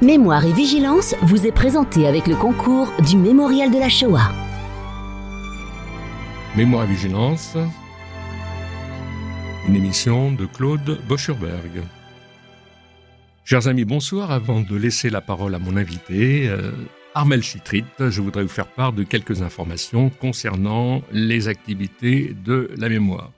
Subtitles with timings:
[0.00, 4.30] Mémoire et Vigilance vous est présenté avec le concours du Mémorial de la Shoah.
[6.56, 7.56] Mémoire et Vigilance,
[9.66, 11.82] une émission de Claude Boschurberg.
[13.42, 14.30] Chers amis, bonsoir.
[14.30, 16.70] Avant de laisser la parole à mon invité, euh,
[17.16, 22.88] Armel Chitrit, je voudrais vous faire part de quelques informations concernant les activités de la
[22.88, 23.32] mémoire.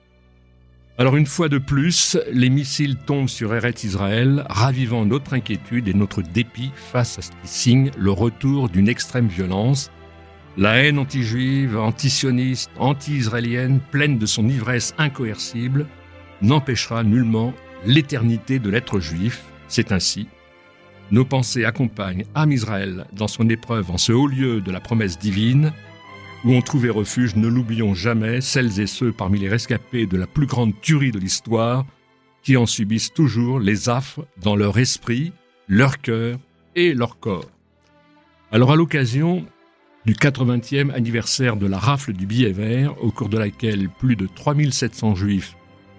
[1.01, 5.95] Alors une fois de plus, les missiles tombent sur Eretz Israël, ravivant notre inquiétude et
[5.95, 9.89] notre dépit face à ce qui signe le retour d'une extrême violence.
[10.57, 15.87] La haine anti-juive, anti-sioniste, anti-israélienne, pleine de son ivresse incoercible,
[16.43, 19.41] n'empêchera nullement l'éternité de l'être juif.
[19.69, 20.27] C'est ainsi.
[21.09, 25.17] Nos pensées accompagnent Am Israël dans son épreuve en ce haut lieu de la promesse
[25.17, 25.73] divine,
[26.43, 30.27] où ont trouvé refuge, ne l'oublions jamais, celles et ceux parmi les rescapés de la
[30.27, 31.85] plus grande tuerie de l'histoire,
[32.43, 35.33] qui en subissent toujours les affres dans leur esprit,
[35.67, 36.39] leur cœur
[36.75, 37.49] et leur corps.
[38.51, 39.45] Alors à l'occasion
[40.05, 44.27] du 80e anniversaire de la rafle du billet vert, au cours de laquelle plus de
[44.27, 45.55] 3700 juifs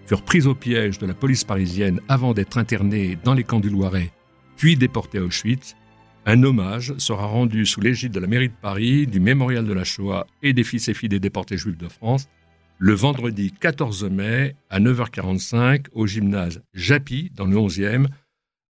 [0.07, 3.71] furent pris au piège de la police parisienne avant d'être internés dans les camps du
[3.71, 4.11] Loiret,
[4.57, 5.77] puis déportés à Auschwitz,
[6.25, 9.85] un hommage sera rendu sous l'égide de la mairie de Paris, du Mémorial de la
[9.85, 12.29] Shoah et des fils et filles des déportés juifs de France,
[12.79, 18.07] le vendredi 14 mai à 9h45 au gymnase Japy dans le 11e,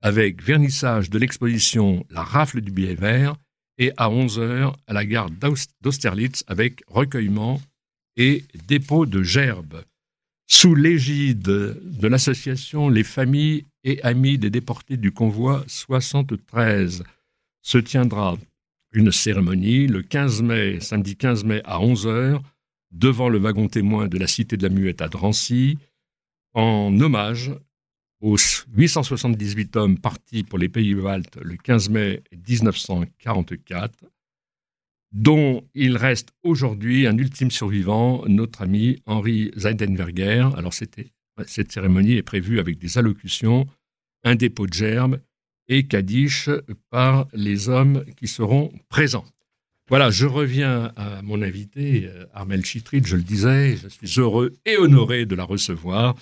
[0.03, 3.37] avec vernissage de l'exposition La rafle du billet vert
[3.79, 5.31] et à 11h à la gare
[5.83, 7.61] d'Austerlitz avec recueillement
[8.17, 9.83] et dépôt de gerbes.
[10.47, 17.05] Sous l'égide de l'association Les familles et amis des déportés du convoi 73
[17.63, 18.37] se tiendra
[18.93, 22.41] une cérémonie le 15 mai, samedi 15 mai à 11h,
[22.91, 25.79] devant le wagon témoin de la Cité de la Muette à Drancy,
[26.55, 27.53] en hommage
[28.21, 28.37] aux
[28.77, 34.05] 878 hommes partis pour les pays baltes le 15 mai 1944,
[35.13, 40.49] dont il reste aujourd'hui un ultime survivant, notre ami Henri Zeidenberger.
[40.57, 43.67] Alors cette cérémonie est prévue avec des allocutions,
[44.25, 45.19] un dépôt de germes
[45.71, 46.51] et Kaddish
[46.91, 49.25] par les hommes qui seront présents.
[49.89, 54.53] Voilà, je reviens à mon invité, euh, Armel Chitrit, je le disais, je suis heureux
[54.67, 56.15] et honoré de la recevoir.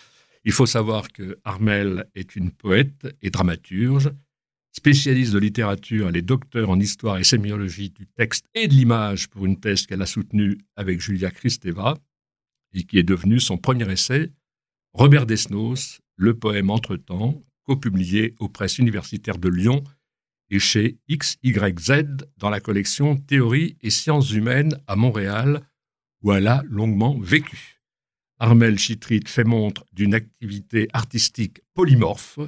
[0.45, 4.11] Il faut savoir que Armel est une poète et dramaturge,
[4.73, 9.29] spécialiste de littérature, elle est docteur en histoire et sémiologie du texte et de l'image
[9.29, 11.97] pour une thèse qu'elle a soutenue avec Julia Kristeva
[12.75, 14.31] et qui est devenue son premier essai,
[14.93, 19.85] Robert Desnos, le poème Entre-temps, co-publié aux presses universitaires de Lyon
[20.51, 25.61] et chez XYZ dans la collection Théorie et sciences humaines à Montréal,
[26.23, 27.83] où elle a longuement vécu.
[28.39, 32.39] Armel Chitrit fait montre d'une activité artistique polymorphe.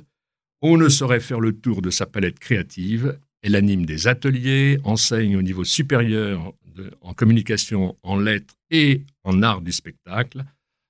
[0.63, 3.19] On ne saurait faire le tour de sa palette créative.
[3.43, 6.55] Elle anime des ateliers, enseigne au niveau supérieur
[7.03, 10.45] en communication, en lettres et en art du spectacle.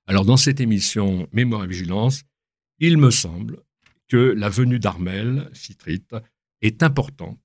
[0.07, 2.23] Alors dans cette émission Mémoire et Vigilance,
[2.79, 3.57] il me semble
[4.11, 6.15] que la venue d'Armel, Citrite,
[6.61, 7.39] est importante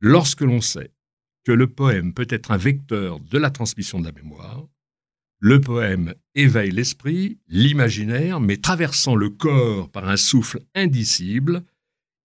[0.00, 0.92] lorsque l'on sait
[1.44, 4.68] que le poème peut être un vecteur de la transmission de la mémoire.
[5.38, 11.64] Le poème éveille l'esprit, l'imaginaire, mais traversant le corps par un souffle indicible,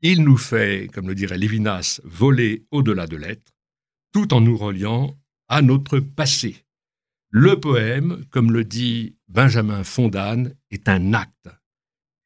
[0.01, 3.53] il nous fait, comme le dirait Lévinas, voler au-delà de l'être,
[4.11, 6.65] tout en nous reliant à notre passé.
[7.29, 11.47] Le poème, comme le dit Benjamin Fondane, est un acte.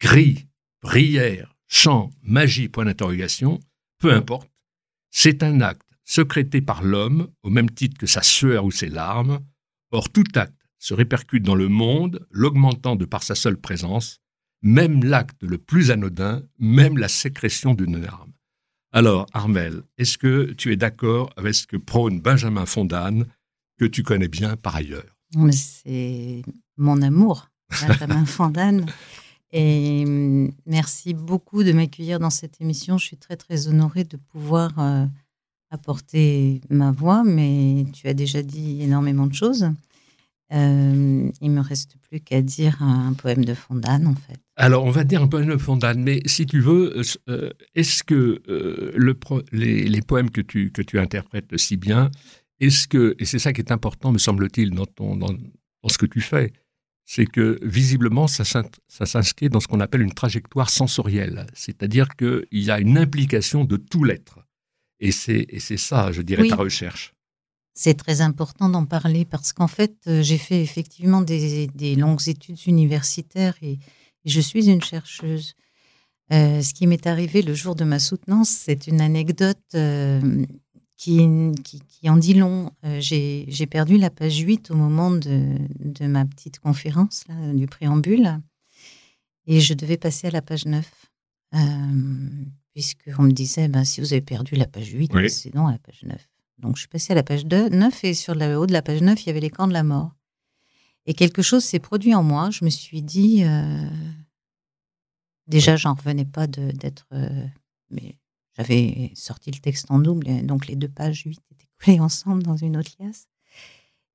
[0.01, 0.47] Gris,
[0.83, 3.59] prière, chant, magie, point d'interrogation,
[3.99, 4.51] peu importe,
[5.09, 9.39] c'est un acte secrété par l'homme au même titre que sa sueur ou ses larmes.
[9.91, 14.19] Or, tout acte se répercute dans le monde, l'augmentant de par sa seule présence,
[14.61, 18.33] même l'acte le plus anodin, même la sécrétion d'une larme.
[18.91, 23.25] Alors, Armel, est-ce que tu es d'accord avec ce que prône Benjamin Fondane,
[23.79, 25.15] que tu connais bien par ailleurs?
[25.51, 26.41] C'est
[26.75, 27.49] mon amour,
[27.81, 28.85] Benjamin Fondane.
[29.53, 32.97] Et hum, merci beaucoup de m'accueillir dans cette émission.
[32.97, 35.05] Je suis très, très honorée de pouvoir euh,
[35.69, 39.69] apporter ma voix, mais tu as déjà dit énormément de choses.
[40.51, 44.39] Euh, il me reste plus qu'à dire un poème de Fondane, en fait.
[44.55, 48.41] Alors, on va dire un poème de Fondane, mais si tu veux, euh, est-ce que
[48.47, 49.17] le
[49.51, 52.09] les, poèmes que tu, que tu interprètes si bien,
[52.59, 56.05] est-ce que, et c'est ça qui est important, me semble-t-il, dans, dans, dans ce que
[56.05, 56.53] tu fais,
[57.05, 58.43] c'est que visiblement, ça,
[58.87, 63.77] s'inscrit dans ce qu'on appelle une trajectoire sensorielle, c'est-à-dire qu'il y a une implication de
[63.77, 64.39] tout l'être.
[64.99, 67.13] Et c'est, ça, je dirais, ta recherche.
[67.75, 72.67] C'est très important d'en parler parce qu'en fait, euh, j'ai fait effectivement des, longues études
[72.67, 73.79] universitaires et,
[74.25, 75.53] je suis une chercheuse.
[76.31, 79.75] ce qui m'est arrivé le jour de ma soutenance, c'est une anecdote
[81.63, 82.71] qui, qui, en dit long.
[82.99, 88.39] J'ai perdu la page 8 au moment de, de ma petite conférence, là, du préambule,
[89.47, 90.89] et je devais passer à la page 9.
[92.73, 95.77] Puisqu'on me disait, ben, si vous avez perdu la page 8, c'est non à la
[95.77, 96.17] page 9.
[96.59, 98.81] Donc je suis passée à la page 2, 9 et sur le haut de la
[98.81, 100.11] page 9, il y avait les camps de la mort.
[101.05, 102.49] Et quelque chose s'est produit en moi.
[102.49, 103.89] Je me suis dit, euh,
[105.47, 107.05] déjà, j'en revenais pas d'être.
[107.11, 107.45] Euh,
[107.89, 108.15] mais
[108.57, 112.57] j'avais sorti le texte en double, donc les deux pages 8 étaient collées ensemble dans
[112.57, 113.27] une autre liasse.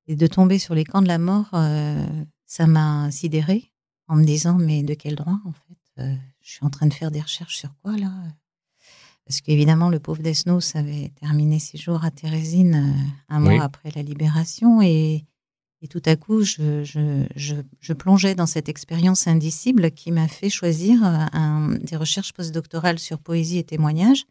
[0.07, 2.07] Et de tomber sur les camps de la mort, euh,
[2.47, 3.73] ça m'a sidéré
[4.07, 6.03] en me disant, mais de quel droit, en fait
[6.41, 8.11] Je suis en train de faire des recherches sur quoi, là?
[9.29, 13.91] Parce qu'évidemment, le pauvre Desnos avait terminé ses jours à Thérésine euh, un mois après
[13.95, 14.81] la libération.
[14.81, 15.27] Et,
[15.87, 21.97] tout à coup, je, plongeais dans cette expérience indicible qui m'a fait choisir euh, des
[21.97, 24.25] recherches postdoctorales sur poésie et témoignage.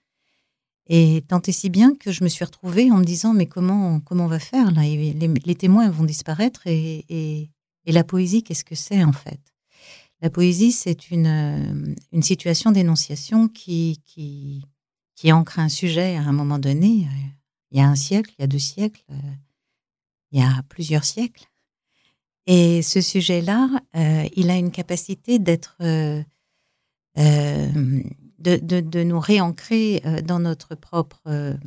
[0.90, 4.00] Et tant et si bien que je me suis retrouvée en me disant mais comment,
[4.02, 4.82] comment on va faire là?
[4.82, 7.50] Les, témoins vont disparaître et,
[7.86, 9.40] la poésie, qu'est-ce que c'est en fait?
[10.22, 14.66] La poésie, c'est une, euh, une situation d'énonciation qui, qui,
[15.16, 17.28] qui ancre un sujet à un moment donné, euh,
[17.72, 19.04] il y a un siècle, il y a deux siècles,
[20.32, 21.46] il y a plusieurs siècles.
[22.46, 26.24] Et ce sujet-là, euh, il a une capacité d'être, de,
[28.40, 31.58] de, nous réancrer dans notre propre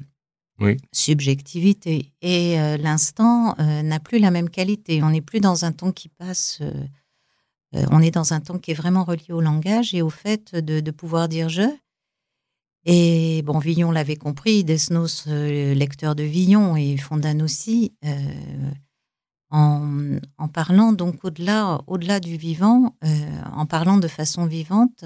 [0.92, 2.12] subjectivité.
[2.22, 5.02] Et l'instant n'a plus la même qualité.
[5.02, 6.62] On n'est plus dans un temps qui passe.
[7.72, 10.90] on est dans un temps qui est vraiment relié au langage et au fait de
[10.90, 11.68] pouvoir dire je
[12.86, 18.70] et bon, Villon l'avait compris, Desnos, euh, lecteur de Villon, et Fondan aussi, euh,
[19.50, 25.04] en, parlant donc au-delà, au-delà du vivant, euh, en parlant de façon vivante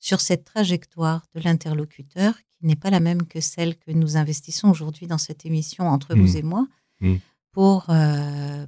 [0.00, 4.68] sur cette trajectoire de l'interlocuteur qui n'est pas la même que celle que nous investissons
[4.68, 6.36] aujourd'hui dans cette émission entre vous mmh.
[6.36, 6.66] et moi,
[7.00, 7.14] mmh.
[7.52, 7.86] pour,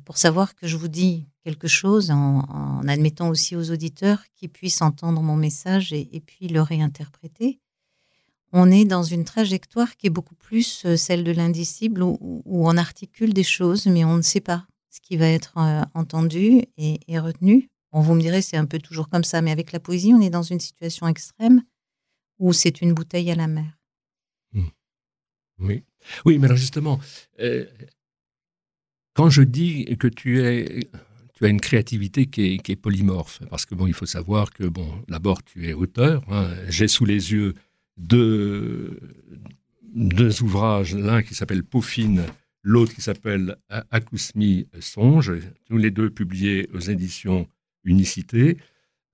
[0.04, 4.80] pour savoir que je vous dis quelque chose en, admettant aussi aux auditeurs qu'ils puissent
[4.80, 7.60] entendre mon message et, et puis le réinterpréter
[8.58, 12.76] on est dans une trajectoire qui est beaucoup plus euh, celle de l'indicible, où, on
[12.78, 17.18] articule des choses, mais on ne sait pas ce qui va être euh, entendu et,
[17.18, 17.68] retenu.
[17.92, 20.22] Bon, vous me direz, c'est un peu toujours comme ça, mais avec la poésie, on
[20.22, 21.62] est dans une situation extrême
[22.38, 23.78] où c'est une bouteille à la mer.
[24.52, 24.68] Hmm.
[25.58, 25.84] Oui.
[26.24, 26.98] Oui, mais alors justement,
[27.40, 27.66] euh,
[29.12, 30.88] quand je dis que tu es
[31.34, 33.40] tu as une créativité qui est, polymorphe.
[33.50, 36.24] Parce que, bon, il faut savoir que, bon, d'abord, tu es auteur.
[36.30, 36.48] Hein.
[36.70, 37.52] J'ai sous les yeux
[37.96, 38.98] deux,
[39.94, 42.22] deux ouvrages, l'un qui s'appelle Pauphine,
[42.62, 43.56] l'autre qui s'appelle
[43.90, 45.32] Acousmi Songe,
[45.66, 47.48] tous les deux publiés aux éditions
[47.86, 48.58] Unicité.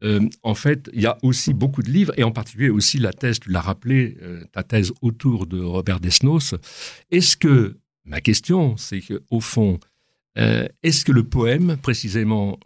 [0.02, 3.12] Euh, en fait, il y a aussi beaucoup de livres, et en particulier aussi la
[3.12, 6.54] thèse, tu l'as rappelé, euh, ta thèse autour de Robert Desnos.
[7.10, 9.78] Est-ce que, ma question, c'est qu'au fond,
[10.38, 12.58] euh, est-ce que le poème, précisément,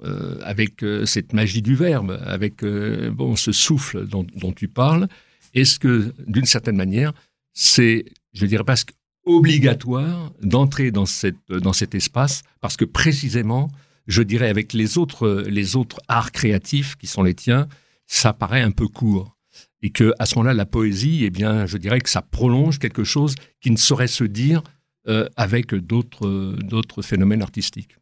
[0.43, 5.09] avec cette magie du verbe, avec bon, ce souffle dont tu parles,
[5.57, 7.13] est-ce que, d'une certaine manière,
[7.53, 8.93] c'est, je dirais presque
[9.25, 11.05] obligatoire d'entrer dans,
[11.49, 13.71] dans cet espace parce que précisément,
[14.07, 17.67] je dirais avec les autres, les autres arts créatifs qui sont les tiens,
[18.07, 19.37] ça paraît un peu court.
[19.83, 23.05] Et que à ce moment-là, la poésie, eh bien, je dirais que ça prolonge quelque
[23.05, 24.63] chose qui ne saurait se dire
[25.09, 27.97] euh, avec d'autres, phénomènes artistiques.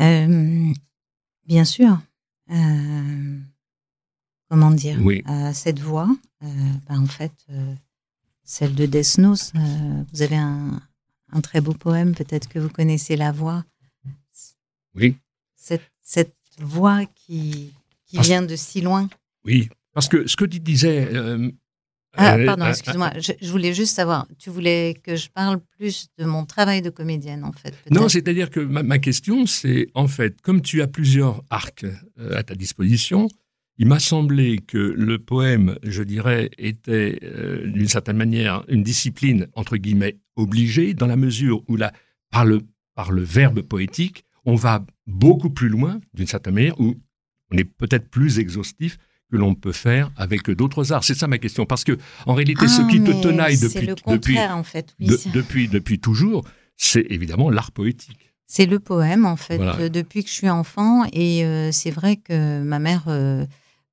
[0.00, 0.72] Euh,
[1.46, 1.98] bien sûr.
[4.54, 6.08] Comment dire, euh, cette voix,
[6.44, 6.46] euh,
[6.88, 7.74] bah, en fait, euh,
[8.44, 9.52] celle de Desnos,
[10.12, 10.80] vous avez un,
[11.42, 13.64] très beau poème, peut-être que vous connaissez la voix.
[14.94, 15.16] Oui.
[15.56, 15.82] Cette,
[16.60, 17.72] voix qui,
[18.12, 19.08] vient de si loin.
[19.44, 21.10] Oui, parce que ce que tu disais.
[22.16, 23.10] ah, pardon, excuse-moi.
[23.18, 27.42] Je, voulais juste savoir, tu voulais que je parle plus de mon travail de comédienne,
[27.42, 27.74] en fait.
[27.90, 31.86] Non, c'est-à-dire que ma, ma question, c'est en fait, comme tu as plusieurs arcs
[32.30, 33.26] à ta disposition,
[33.78, 39.48] il m'a semblé que le poème, je dirais, était euh, d'une certaine manière une discipline,
[39.54, 41.92] entre guillemets, obligée, dans la mesure où, la,
[42.30, 42.60] par, le,
[42.94, 46.94] par le verbe poétique, on va beaucoup plus loin, d'une certaine manière, où
[47.52, 48.98] on est peut-être plus exhaustif
[49.30, 51.02] que l'on peut faire avec d'autres arts.
[51.02, 54.38] C'est ça ma question, parce que en réalité, ce qui te ah, tenaille depuis, depuis,
[54.38, 56.44] en fait, depuis, depuis toujours,
[56.76, 58.34] c'est évidemment l'art poétique.
[58.46, 59.58] C'est le poème, en fait,
[59.90, 61.04] depuis que je suis enfant.
[61.12, 63.46] Et euh, c'est vrai que ma mère euh,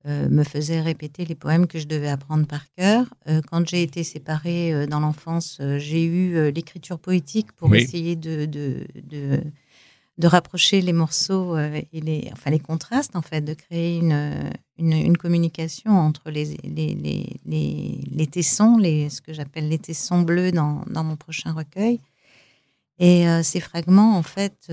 [0.07, 3.05] euh, me faisait répéter les poèmes que je devais apprendre par cœur.
[3.27, 8.45] Euh, quand j'ai été séparée euh, dans l'enfance, j'ai eu l'écriture poétique pour essayer de,
[8.45, 8.87] de,
[10.17, 15.17] de, rapprocher les morceaux et les, enfin, les contrastes, en fait, de créer une, une,
[15.17, 16.95] communication entre les, les,
[17.45, 21.99] les, les, tessons, les, ce que j'appelle les tessons bleus dans, dans, mon prochain recueil.
[22.97, 24.71] Et ces fragments, en fait,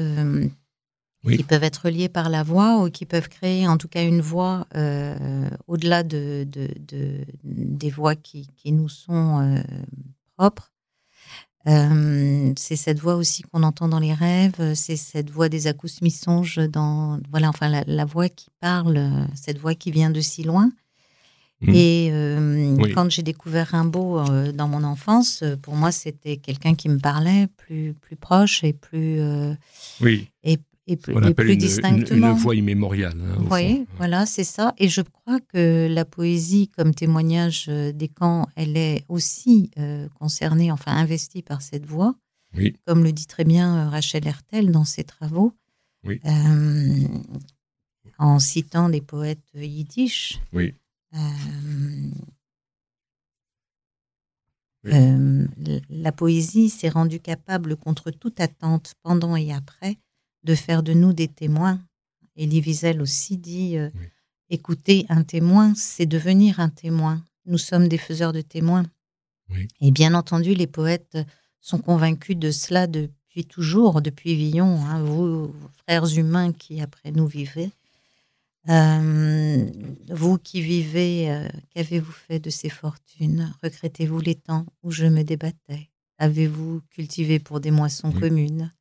[1.25, 4.21] qui peuvent être liés par la voix ou qui peuvent créer en tout cas une
[4.21, 4.67] voix
[5.67, 9.63] au-delà de, de, de, des voix qui, qui nous sont
[10.37, 10.73] propres.
[11.67, 16.61] Euh, c'est cette voix aussi qu'on entend dans les rêves, c'est cette voix des acousmisonges
[16.71, 20.71] dans voilà enfin la, voix qui parle, cette voix qui vient de si loin.
[21.61, 21.75] Mmh.
[21.75, 26.89] Et euh, quand j'ai découvert Rimbaud euh, dans mon enfance, pour moi c'était quelqu'un qui
[26.89, 29.21] me parlait plus plus proche et plus
[30.01, 30.29] oui.
[30.45, 32.31] et et plus, distinctement.
[32.31, 33.21] Une, voix immémoriale.
[33.21, 34.75] Hein, voyez, voilà, c'est ça.
[34.79, 40.09] Et je crois que la poésie, comme témoignage euh, des camps, elle est aussi euh,
[40.19, 42.15] concernée, enfin investie par cette voix.
[42.57, 42.75] Oui.
[42.87, 45.53] Comme le dit très bien euh, Rachel Hertel dans ses travaux.
[46.05, 46.21] Oui.
[48.19, 50.41] en citant des poètes yiddish.
[50.53, 50.75] Oui.
[55.91, 59.99] la poésie s'est rendue capable contre toute attente pendant et après
[60.45, 61.81] de faire de nous des témoins.
[62.37, 63.91] Elie Wiesel aussi dit euh,
[64.51, 67.23] écouter un témoin, c'est devenir un témoin.
[67.47, 68.85] Nous sommes des faiseurs de témoins.
[69.81, 71.19] Et bien entendu, les poètes
[71.61, 77.27] sont convaincus de cela depuis toujours, depuis Villon, hein, vous, frères humains qui après nous
[77.27, 77.71] vivez.
[78.69, 79.71] Euh,
[80.11, 83.55] vous qui vivez, euh, qu'avez-vous fait de ces fortunes?
[83.63, 85.89] Regrettez-vous les temps où je me débattais?
[86.19, 88.73] Avez-vous cultivé pour des moissons communes?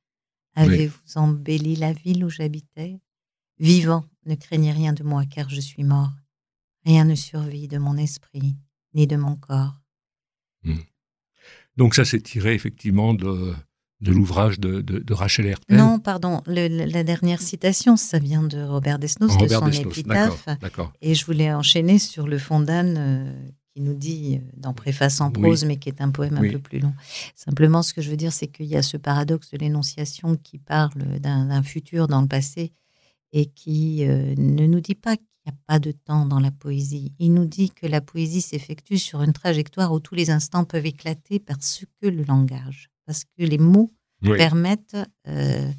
[0.58, 3.00] Avez-vous embelli la ville où j'habitais?
[3.60, 6.12] Vivant, ne craignez rien de moi car je suis mort.
[6.86, 8.56] Rien ne survit de mon esprit
[8.94, 9.76] ni de mon corps.
[10.64, 10.80] Hmm.
[11.76, 13.54] Donc ça, c'est tiré effectivement de,
[14.02, 15.78] de l'ouvrage de, de, Rachel Hertel.
[15.78, 20.48] Non, pardon, la dernière citation, ça vient de Robert Desnos, de son épitaphe.
[21.02, 25.22] Et je voulais enchaîner sur le fond d'Anne euh, qui nous dit euh, dans Préface
[25.22, 26.96] en prose, mais qui est un poème un peu plus long.
[27.36, 30.58] Simplement, ce que je veux dire, c'est qu'il y a ce paradoxe de l'énonciation qui
[30.58, 32.74] parle d'un futur dans le passé
[33.34, 36.50] et qui euh, ne nous dit pas qu'il n'y a pas de temps dans la
[36.50, 37.14] poésie.
[37.20, 40.88] Il nous dit que la poésie s'effectue sur une trajectoire où tous les instants peuvent
[40.88, 43.94] éclater parce que le langage, parce que les mots
[44.24, 45.72] permettent euh,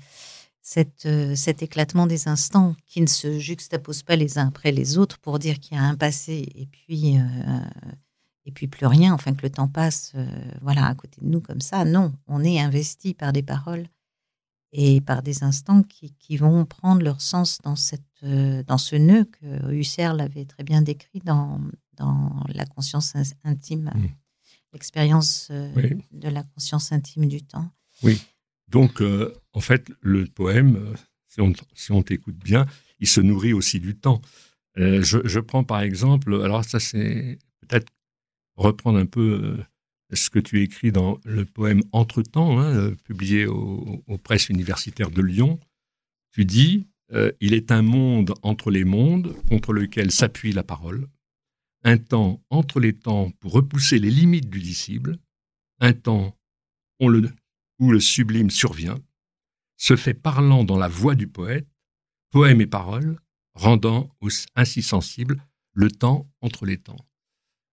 [0.69, 4.99] cette, euh, cet éclatement des instants qui ne se juxtaposent pas les uns après les
[4.99, 7.23] autres pour dire qu'il y a un passé et puis, euh,
[8.45, 10.27] et puis plus rien, enfin que le temps passe euh,
[10.61, 11.87] voilà, à côté de nous comme ça.
[11.87, 13.87] Non, on est investi par des paroles
[14.73, 19.25] et par des instants qui, qui vont prendre leur sens dans, cette, dans ce nœud
[19.25, 21.63] que Husserl l'avait très bien décrit dans,
[21.97, 24.09] dans la conscience intime, mmh.
[24.75, 27.71] l'expérience de la conscience intime du temps.
[28.03, 28.21] Oui.
[28.69, 30.95] Donc, euh, en fait, le poème, euh,
[31.77, 32.67] si on, t'écoute bien,
[33.01, 34.21] il se nourrit aussi du temps.
[34.79, 37.93] Euh, je, prends par exemple, alors ça c'est peut-être
[38.57, 39.59] reprendre un peu
[40.13, 45.59] ce que tu écris dans le poème Entre-temps, hein, publié aux presses universitaires de Lyon.
[46.33, 46.87] Tu dis,
[47.41, 51.09] il est un monde entre les mondes contre lequel s'appuie la parole,
[51.85, 55.19] un temps entre les temps pour repousser les limites du dissible,
[55.81, 56.37] un temps,
[57.01, 57.31] on le
[57.79, 58.99] où le sublime survient,
[59.77, 61.69] se fait parlant dans la voix du poète,
[62.31, 63.19] poème et parole,
[63.55, 64.11] rendant
[64.57, 65.43] ainsi sensible
[65.73, 66.99] le temps entre les temps.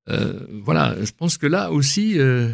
[0.10, 2.54] Euh, voilà, je pense que là aussi, euh,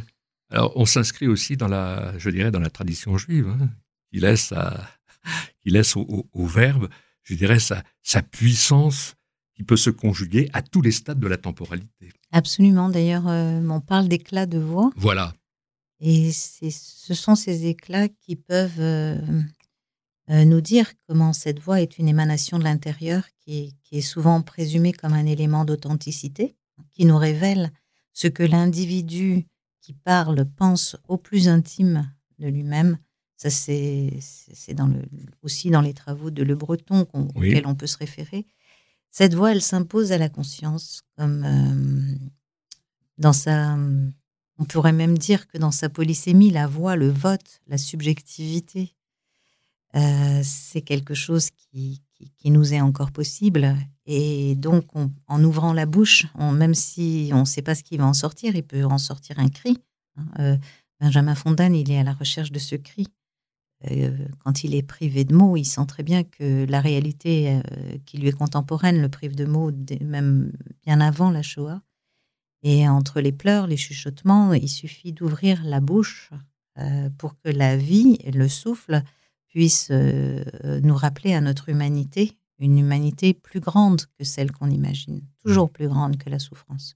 [0.50, 3.70] alors on s'inscrit aussi dans la, je dirais, dans la tradition juive, hein,
[4.12, 4.54] qui laisse,
[5.62, 6.90] qui laisse au, verbe,
[7.24, 9.16] je dirais, sa, sa puissance
[9.56, 12.12] qui peut se conjuguer à tous les stades de la temporalité.
[12.32, 12.90] Absolument.
[12.90, 14.92] D'ailleurs, euh, on parle d'éclat de voix.
[14.96, 15.34] Voilà.
[16.02, 19.22] Et ce sont ces éclats qui peuvent euh,
[20.32, 24.94] euh, nous dire comment cette voix est une émanation de l'intérieur qui, est souvent présumée
[24.94, 26.56] comme un élément d'authenticité,
[26.92, 27.72] qui nous révèle
[28.14, 29.46] ce que l'individu
[29.80, 32.98] qui parle pense au plus intime de lui-même.
[33.38, 34.18] Ça, c'est
[35.44, 38.48] aussi dans les travaux de Le Breton auxquels on peut se référer.
[39.12, 42.16] Cette voix, elle s'impose à la conscience comme euh,
[43.18, 43.78] dans sa
[44.62, 48.94] on pourrait même dire que dans sa polysémie, la voix, le vote, la subjectivité,
[49.96, 52.04] euh, c'est quelque chose qui,
[52.38, 53.76] qui, nous est encore possible.
[54.06, 54.86] Et donc,
[55.28, 58.56] en ouvrant la bouche, même si on ne sait pas ce qui va en sortir,
[58.56, 59.80] il peut en sortir un cri.
[60.18, 60.26] Hein.
[60.38, 60.58] Euh,
[61.00, 63.08] Benjamin Fontaine, il est à la recherche de ce cri.
[63.90, 64.16] Euh,
[64.46, 67.60] quand il est privé de mots, il sent très bien que la réalité
[68.06, 70.52] qui lui est contemporaine le prive de mots, même
[70.86, 71.82] bien avant la Shoah.
[72.64, 76.30] Et entre les pleurs, les chuchotements, il suffit d'ouvrir la bouche
[76.78, 79.04] euh, pour que la vie, le souffle,
[79.48, 80.44] puissent euh,
[80.82, 85.88] nous rappeler à notre humanité, une humanité plus grande que celle qu'on imagine, toujours plus
[85.88, 86.96] grande que la souffrance.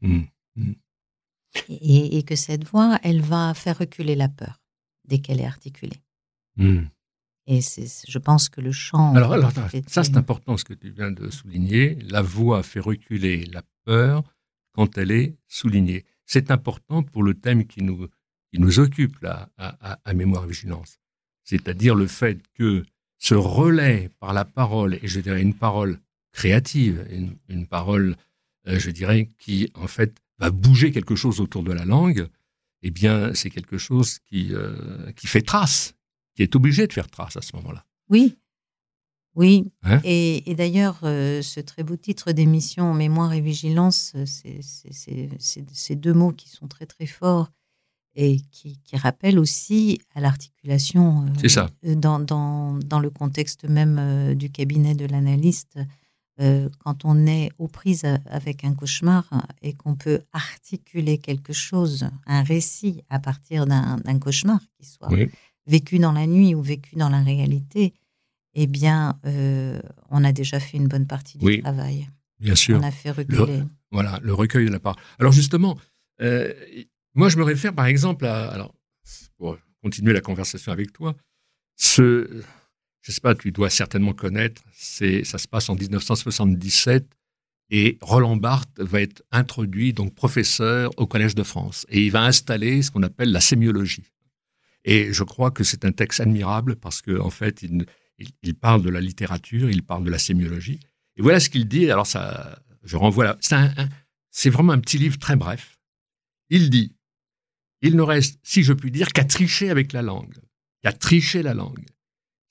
[0.00, 0.20] Mmh.
[0.56, 0.72] Mmh.
[1.68, 4.62] Et, que cette voix, elle va faire reculer la peur
[5.04, 6.00] dès qu'elle est articulée.
[6.56, 6.84] Mmh.
[7.48, 9.14] Et je pense que le chant.
[9.16, 9.50] Alors, alors
[9.88, 11.96] ça, c'est important ce que tu viens de souligner.
[12.08, 14.22] La voix fait reculer la peur
[14.80, 16.06] quand elle est soulignée.
[16.24, 18.08] C'est important pour le thème qui nous,
[18.50, 20.98] qui nous occupe là, à, Mémoire Vigilance.
[21.44, 22.86] C'est-à-dire le fait que
[23.18, 25.98] ce relais par la parole, et je dirais une parole
[26.32, 27.06] créative,
[27.48, 28.16] une, parole,
[28.68, 32.26] euh, je dirais, qui en fait va bouger quelque chose autour de la langue,
[32.82, 35.94] eh bien, c'est quelque chose qui, euh, qui fait trace,
[36.34, 37.84] qui est obligé de faire trace à ce moment-là.
[38.08, 38.38] Oui,
[39.34, 39.70] oui.
[39.82, 40.00] Hein?
[40.04, 44.14] Et, d'ailleurs, euh, ce très beau titre d'émission, Mémoire et Vigilance,
[45.38, 47.50] c'est deux mots qui sont très très forts
[48.16, 54.50] et qui, qui rappellent aussi à l'articulation euh, dans, dans, dans, le contexte même du
[54.50, 55.78] cabinet de l'analyste
[56.40, 59.28] euh, quand on est aux prises avec un cauchemar
[59.60, 65.10] et qu'on peut articuler quelque chose, un récit à partir d'un cauchemar qui soit
[65.66, 67.92] vécu dans la nuit ou vécu dans la réalité,
[68.54, 69.80] eh bien, euh,
[70.10, 72.08] on a déjà fait une bonne partie du travail.
[72.40, 72.78] Bien sûr.
[72.78, 73.62] On a fait reculer.
[73.90, 75.00] voilà, le recueil de la parole.
[75.18, 75.78] Alors justement,
[76.20, 76.52] euh,
[77.14, 78.74] moi je me réfère par exemple à, alors,
[79.36, 81.14] pour continuer la conversation avec toi,
[81.76, 82.28] ce,
[83.02, 87.06] je ne sais pas, tu dois certainement connaître, c'est, ça se passe en 1977
[87.70, 92.24] et Roland Barthes va être introduit, donc professeur au Collège de France, et il va
[92.24, 94.12] installer ce qu'on appelle la sémiologie.
[94.84, 97.86] Et je crois que c'est un texte admirable parce qu'en en fait, il,
[98.42, 100.80] il, parle de la littérature, il parle de la sémiologie.
[101.16, 101.90] Et voilà ce qu'il dit.
[101.90, 103.38] Alors, ça, je renvoie là.
[103.40, 103.56] C'est,
[104.30, 105.78] c'est vraiment un petit livre très bref.
[106.48, 106.94] Il dit
[107.82, 110.36] Il ne reste, si je puis dire, qu'à tricher avec la langue,
[110.82, 111.86] qu'à tricher la langue.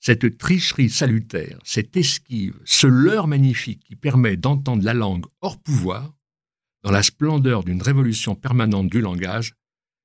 [0.02, 6.14] Cette tricherie salutaire, cette esquive, ce leurre magnifique qui permet d'entendre la langue hors pouvoir,
[6.82, 9.54] dans la splendeur d'une révolution permanente du langage,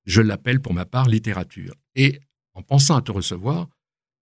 [0.06, 1.76] je l'appelle pour ma part littérature.
[1.96, 2.20] Et
[2.54, 3.70] en pensant à te recevoir,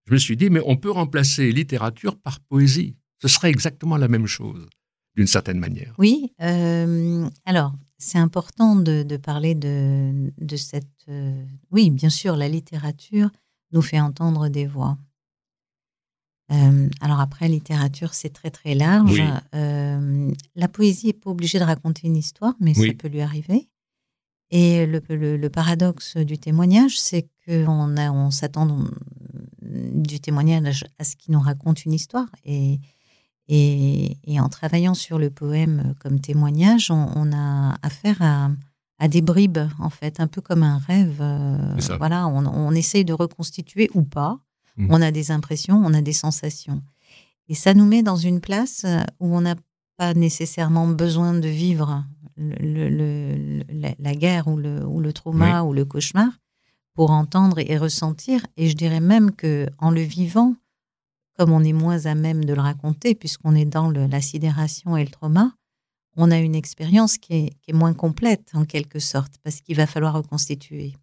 [0.06, 2.96] je me suis dit, mais on peut remplacer littérature par poésie.
[3.22, 4.68] Ce serait exactement la même chose,
[5.16, 5.94] d'une certaine manière.
[5.98, 10.88] Oui, euh, alors c'est important de, parler de, cette...
[11.08, 13.30] Euh, oui, bien sûr, la littérature
[13.72, 14.98] nous fait entendre des voix.
[16.52, 19.24] Euh, alors après, littérature, c'est très très large.
[19.56, 23.70] Euh, la poésie n'est pas obligée de raconter une histoire, mais ça peut lui arriver.
[24.52, 28.86] Et le, paradoxe du témoignage, c'est qu'on on s'attend
[29.74, 32.28] du témoignage à ce qu'il nous raconte une histoire.
[32.46, 32.80] Et,
[33.48, 38.52] et, en travaillant sur le poème comme témoignage, on, a affaire à,
[39.00, 41.18] à, des bribes, en fait, un peu comme un rêve.
[41.20, 44.40] Euh, voilà, on, on essaye de reconstituer ou pas
[44.78, 44.88] Mmh.
[44.90, 46.82] On a des impressions, on a des sensations.
[47.48, 48.86] Et ça nous met dans une place
[49.20, 49.56] où on n'a
[49.98, 52.04] pas nécessairement besoin de vivre
[52.38, 56.32] la, guerre ou le, trauma ou le cauchemar
[56.94, 58.46] pour entendre et ressentir.
[58.58, 60.56] Et je dirais même que en le vivant,
[61.38, 65.04] comme on est moins à même de le raconter, puisqu'on est dans la sidération et
[65.04, 65.56] le trauma,
[66.16, 70.14] on a une expérience qui est, moins complète en quelque sorte, parce qu'il va falloir
[70.14, 70.94] reconstituer.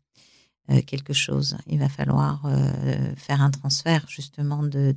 [0.70, 1.57] Euh, quelque chose.
[1.66, 4.94] Il va falloir euh, faire un transfert justement de,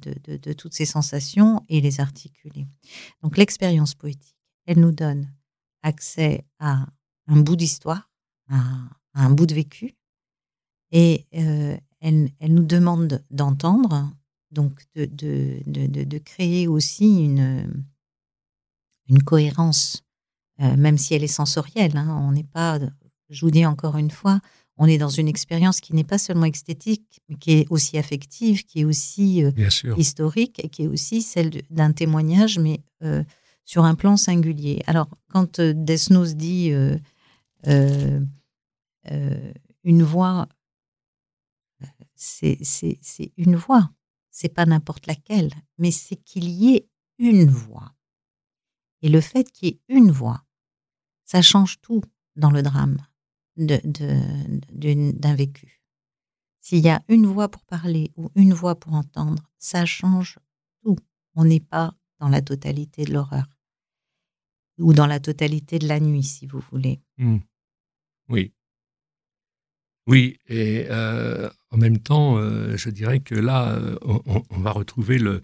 [0.54, 2.68] toutes ces sensations et les articuler.
[3.24, 4.36] Donc l'expérience poétique,
[4.68, 5.34] elle nous donne
[5.82, 6.86] accès à
[7.28, 8.12] un bout d'histoire,
[8.50, 8.62] à,
[9.16, 9.96] un bout de vécu,
[10.94, 14.10] et euh, elle, nous demande d'entendre,
[14.52, 17.84] donc de, créer aussi une,
[19.10, 20.04] une cohérence,
[20.60, 21.98] même si elle est sensorielle.
[21.98, 22.16] Hein.
[22.22, 22.80] on n'est pas,
[23.30, 24.40] je vous dis encore une fois,
[24.78, 28.64] on est dans une expérience qui n'est pas seulement esthétique, mais qui est aussi affective,
[28.66, 29.52] qui est aussi euh,
[29.98, 33.24] historique, et qui est aussi celle d'un témoignage, mais euh,
[33.66, 34.82] sur un plan singulier.
[34.88, 36.74] Alors, quand euh, Desnos dit
[39.84, 40.48] une voix,
[42.24, 43.92] c'est une voix,
[44.32, 47.94] c'est pas n'importe laquelle, mais c'est qu'il y ait une voix.
[49.02, 50.44] Et le fait qu'il y ait une voix,
[51.26, 52.02] ça change tout
[52.36, 52.98] dans le drame
[53.58, 55.82] d'un de, vécu.
[56.60, 60.40] S'il y a une voix pour parler ou une voix pour entendre, ça change
[60.82, 60.98] tout.
[61.36, 63.48] On n'est pas dans la totalité de l'horreur
[64.80, 67.02] ou dans la totalité de la nuit, si vous voulez.
[67.18, 67.40] Mmh.
[68.30, 68.54] Oui.
[70.06, 75.18] Oui, et euh, en même temps, euh, je dirais que là, euh, on, va retrouver
[75.18, 75.42] le,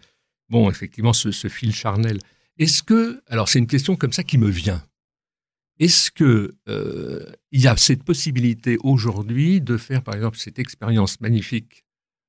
[0.49, 2.19] bon, effectivement, ce, ce fil charnel.
[2.57, 4.83] Est-ce que, alors c'est une question comme ça qui me vient.
[5.79, 11.85] Est-ce qu'il euh, y a cette possibilité aujourd'hui de faire, par exemple, cette expérience magnifique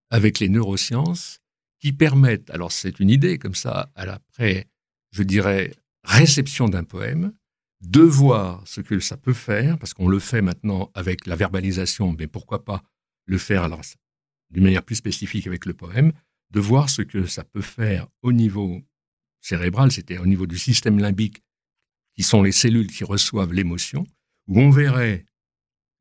[0.08, 1.40] avec les neurosciences
[1.80, 4.68] qui permettent, alors c'est une idée comme ça, à l'après,
[5.10, 5.72] je dirais,
[6.04, 7.32] réception d'un poème,
[7.80, 12.14] de voir ce que ça peut faire, parce qu'on le fait maintenant avec la verbalisation,
[12.18, 12.82] mais pourquoi pas
[13.26, 13.82] le faire alors
[14.50, 16.12] d'une manière plus spécifique avec le poème,
[16.50, 18.82] de voir ce que ça peut faire au niveau
[19.40, 21.42] cérébral, c'était au niveau du système limbique,
[22.16, 24.04] qui sont les cellules qui reçoivent l'émotion,
[24.48, 25.24] où on verrait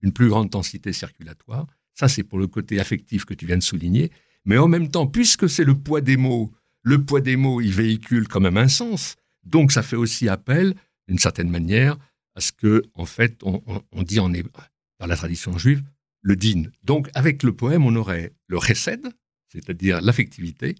[0.01, 1.67] une plus grande densité circulatoire.
[1.93, 4.11] Ça, c'est pour le côté affectif que tu viens de souligner.
[4.45, 7.71] Mais en même temps, puisque c'est le poids des mots, le poids des mots, il
[7.71, 9.17] véhicule quand même un sens.
[9.43, 10.75] Donc, ça fait aussi appel,
[11.09, 11.97] d'une certaine manière,
[12.35, 15.83] à ce que, en fait, on, dit en, dans la tradition juive,
[16.21, 16.63] le din.
[16.83, 19.07] Donc, avec le poème, on aurait le recède,
[19.51, 20.75] c'est-à-dire l'affectivité,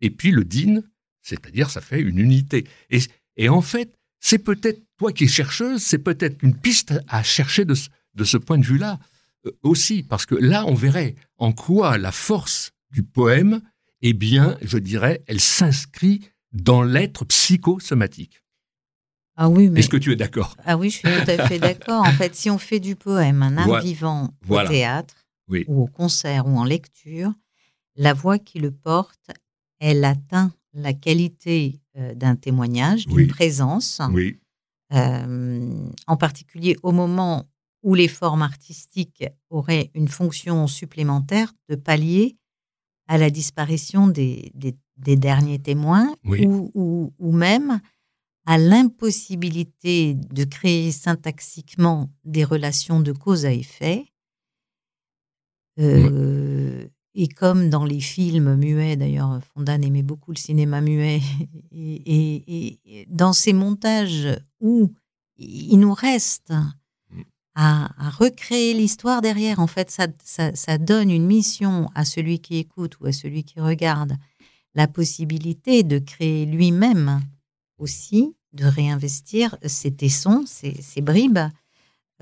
[0.00, 0.82] et puis le din,
[1.20, 2.64] c'est-à-dire ça fait une unité.
[3.36, 7.66] Et, en fait, c'est peut-être, toi qui es chercheuse, c'est peut-être une piste à chercher
[7.66, 7.74] de,
[8.14, 8.98] de ce point de vue-là
[9.46, 13.60] euh, aussi, parce que là, on verrait en quoi la force du poème,
[14.00, 18.43] eh bien, je dirais, elle s'inscrit dans l'être psychosomatique.
[19.36, 19.80] Ah oui, mais...
[19.80, 20.56] Est-ce que tu es d'accord?
[20.64, 22.02] Ah oui, je suis tout à fait d'accord.
[22.06, 25.14] En fait, si on fait du poème un art vivant au théâtre,
[25.48, 27.32] ou au concert, ou en lecture,
[27.96, 29.30] la voix qui le porte,
[29.80, 34.00] elle atteint la qualité euh, d'un témoignage, d'une présence.
[34.12, 34.40] Oui.
[34.92, 37.48] Euh, en particulier au moment
[37.82, 42.36] où les formes artistiques auraient une fonction supplémentaire de pallier
[43.08, 47.80] à la disparition des, des, derniers témoins ou, ou, même
[48.46, 54.06] à l'impossibilité de créer syntaxiquement des relations de cause à effet.
[55.80, 61.20] Euh, et comme dans les films muets, d'ailleurs, Fondan aimait beaucoup le cinéma muet,
[61.72, 64.28] et, et dans ces montages
[64.60, 64.92] où
[65.36, 66.52] il nous reste
[67.54, 69.60] à, recréer l'histoire derrière.
[69.60, 73.60] En fait, ça, ça, donne une mission à celui qui écoute ou à celui qui
[73.60, 74.16] regarde,
[74.74, 77.20] la possibilité de créer lui-même
[77.84, 81.38] aussi, de réinvestir ses tessons, ses, bribes,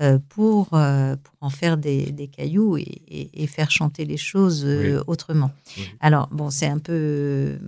[0.01, 5.03] euh, pour, euh, pour en faire des, des cailloux et, faire chanter les choses euh,
[5.07, 5.51] autrement.
[5.99, 7.59] Alors, bon, c'est un peu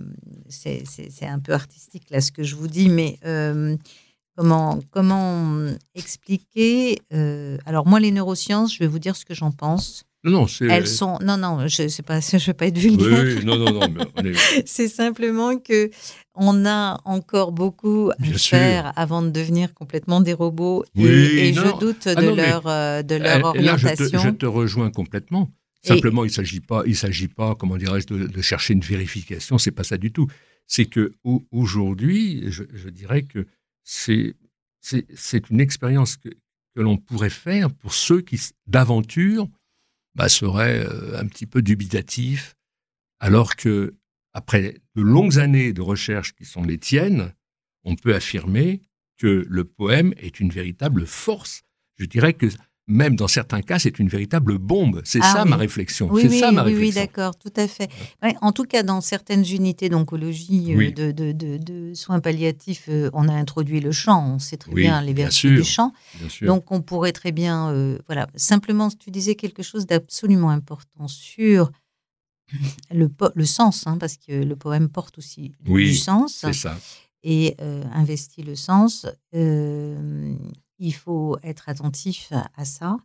[0.48, 3.18] c'est un peu artistique là ce que je vous dis, mais
[4.38, 6.98] Comment, comment expliquer
[7.64, 10.04] Alors moi, les neurosciences, je vais vous dire ce que j'en pense.
[10.26, 10.66] Non, non, c'est.
[10.66, 11.18] Elles sont.
[11.22, 12.20] Non, non, je sais pas.
[12.32, 13.22] Je vais pas être vulgaire.
[13.22, 14.04] Oui, non, non, non.
[14.66, 15.88] c'est simplement que
[16.36, 20.84] on a encore beaucoup à faire avant de devenir complètement des robots.
[20.96, 24.18] et, je doute ah de leur euh, de leur orientation.
[24.20, 25.50] je, te, rejoins complètement.
[25.82, 29.56] Simplement, il s'agit pas, il s'agit pas, comment dirais-je, de, chercher une vérification.
[29.56, 30.26] C'est pas ça du tout.
[30.66, 31.12] C'est que
[31.52, 33.46] aujourd'hui, je, je dirais que
[33.84, 34.34] c'est
[35.50, 36.30] une expérience que,
[36.78, 39.48] l'on pourrait faire pour ceux qui, d'aventure,
[40.14, 42.54] bah, seraient euh, un petit peu dubitatifs,
[43.18, 43.94] alors que
[44.36, 47.32] après de longues années de recherche qui sont les tiennes,
[47.84, 48.82] on peut affirmer
[49.16, 51.62] que le poème est une véritable force.
[51.98, 52.46] Je dirais que
[52.86, 55.00] même dans certains cas, c'est une véritable bombe.
[55.04, 56.08] C'est ah ça ma réflexion.
[56.12, 57.00] Oui, ça ma réflexion.
[57.00, 57.88] Oui, d'accord, tout à fait.
[58.42, 63.80] en tout cas, dans certaines unités d'oncologie, euh, de, soins palliatifs, euh, on a introduit
[63.80, 64.34] le chant.
[64.34, 65.94] On sait très bien les vertus du chant.
[66.42, 68.28] Donc, on pourrait très bien, euh, voilà.
[68.36, 71.72] Simplement, tu disais quelque chose d'absolument important sur
[72.90, 76.38] le, le sens, hein, parce que le poème porte aussi du sens.
[76.40, 76.76] c'est ça.
[77.22, 77.56] Et
[77.92, 79.06] investit le sens
[80.78, 82.96] il faut être attentif à ça.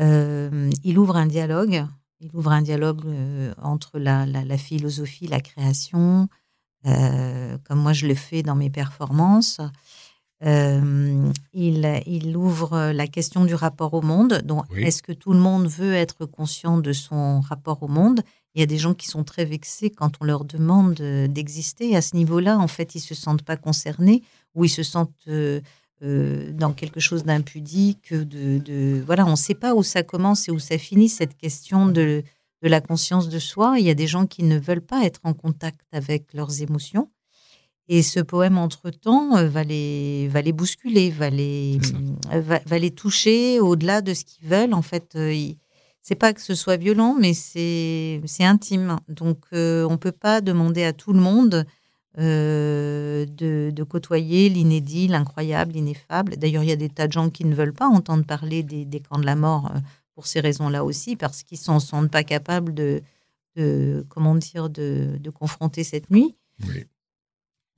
[0.00, 1.86] Euh, il ouvre un dialogue.
[2.20, 6.28] Il ouvre un dialogue euh, entre la, philosophie, la création,
[6.86, 9.60] euh, comme moi je le fais dans mes performances.
[10.40, 14.42] il, il, ouvre la question du rapport au monde.
[14.44, 18.22] Donc, est-ce que tout le monde veut être conscient de son rapport au monde?
[18.54, 21.96] Il y a des gens qui sont très vexés quand on leur demande d'exister.
[21.96, 24.22] À ce niveau-là, en fait, ils se sentent pas concernés
[24.54, 25.28] ou ils se sentent
[26.02, 28.12] euh, dans quelque chose d'impudique.
[28.12, 31.86] De, voilà, on ne sait pas où ça commence et où ça finit cette question
[31.86, 32.24] de,
[32.62, 33.76] de la conscience de soi.
[33.78, 37.08] Il y a des gens qui ne veulent pas être en contact avec leurs émotions.
[37.88, 41.78] Et ce poème, entre-temps, euh, va les, va les bousculer, va les,
[42.32, 44.74] euh, va, les toucher au-delà de ce qu'ils veulent.
[44.74, 45.16] En fait,
[46.02, 48.96] c'est pas que ce soit violent, mais c'est intime.
[49.08, 51.66] Donc, on ne peut pas demander à tout le monde
[52.18, 56.36] euh, de, côtoyer l'inédit, l'incroyable, l'ineffable.
[56.36, 59.00] D'ailleurs, il y a des tas de gens qui ne veulent pas entendre parler des,
[59.00, 59.78] camps de la mort euh,
[60.14, 63.02] pour ces raisons-là aussi, parce qu'ils ne se sentent pas capables de,
[64.08, 66.34] comment dire, de, confronter cette nuit.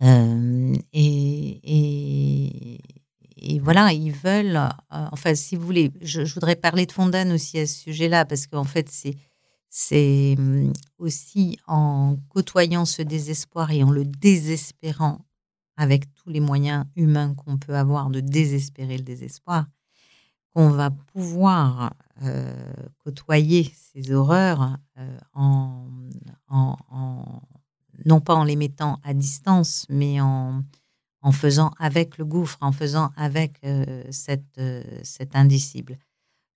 [0.03, 2.81] Euh, et, et,
[3.63, 7.81] voilà, ils veulent, enfin, si vous voulez, je, voudrais parler de Fondane aussi à ce
[7.83, 9.17] sujet-là, parce qu'en fait, c'est
[9.77, 15.19] c'est hum, aussi en côtoyant ce désespoir et en le désespérant
[15.77, 19.67] avec tous les moyens humains qu'on peut avoir de désespérer le désespoir,
[20.55, 22.55] qu'on va pouvoir euh,
[22.99, 25.89] côtoyer ces horreurs euh, en,
[28.05, 30.63] non pas en les mettant à distance, mais en,
[31.25, 34.61] en faisant avec le gouffre, en faisant avec euh, cette,
[35.03, 35.99] cet indicible.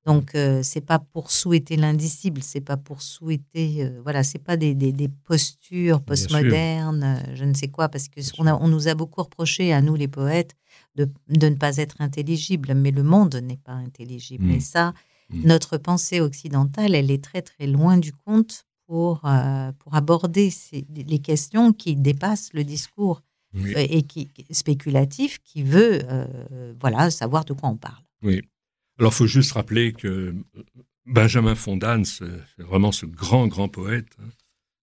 [0.09, 4.57] Donc, euh, c'est pas pour souhaiter l'indicible, c'est pas pour souhaiter, euh, voilà, c'est pas
[4.57, 8.95] des, des, postures postmodernes, euh, je ne sais quoi, parce que on, on, nous a
[8.95, 10.55] beaucoup reproché à nous les poètes
[10.95, 14.51] de, de ne pas être intelligibles, mais le monde n'est pas intelligible.
[14.51, 14.61] Et mmh.
[14.61, 14.95] ça,
[15.29, 15.43] mmh.
[15.45, 19.21] notre pensée occidentale, elle est très très loin du compte pour
[19.81, 23.21] pour aborder ces, les questions qui dépassent le discours
[23.55, 26.03] et qui spéculatif, qui veut,
[26.81, 28.03] voilà, savoir de quoi on parle.
[28.23, 28.43] Oui.
[28.99, 30.35] Alors, il faut juste rappeler que
[31.07, 32.27] Benjamin Fondane, c'est
[32.59, 34.29] vraiment ce grand, grand poète hein,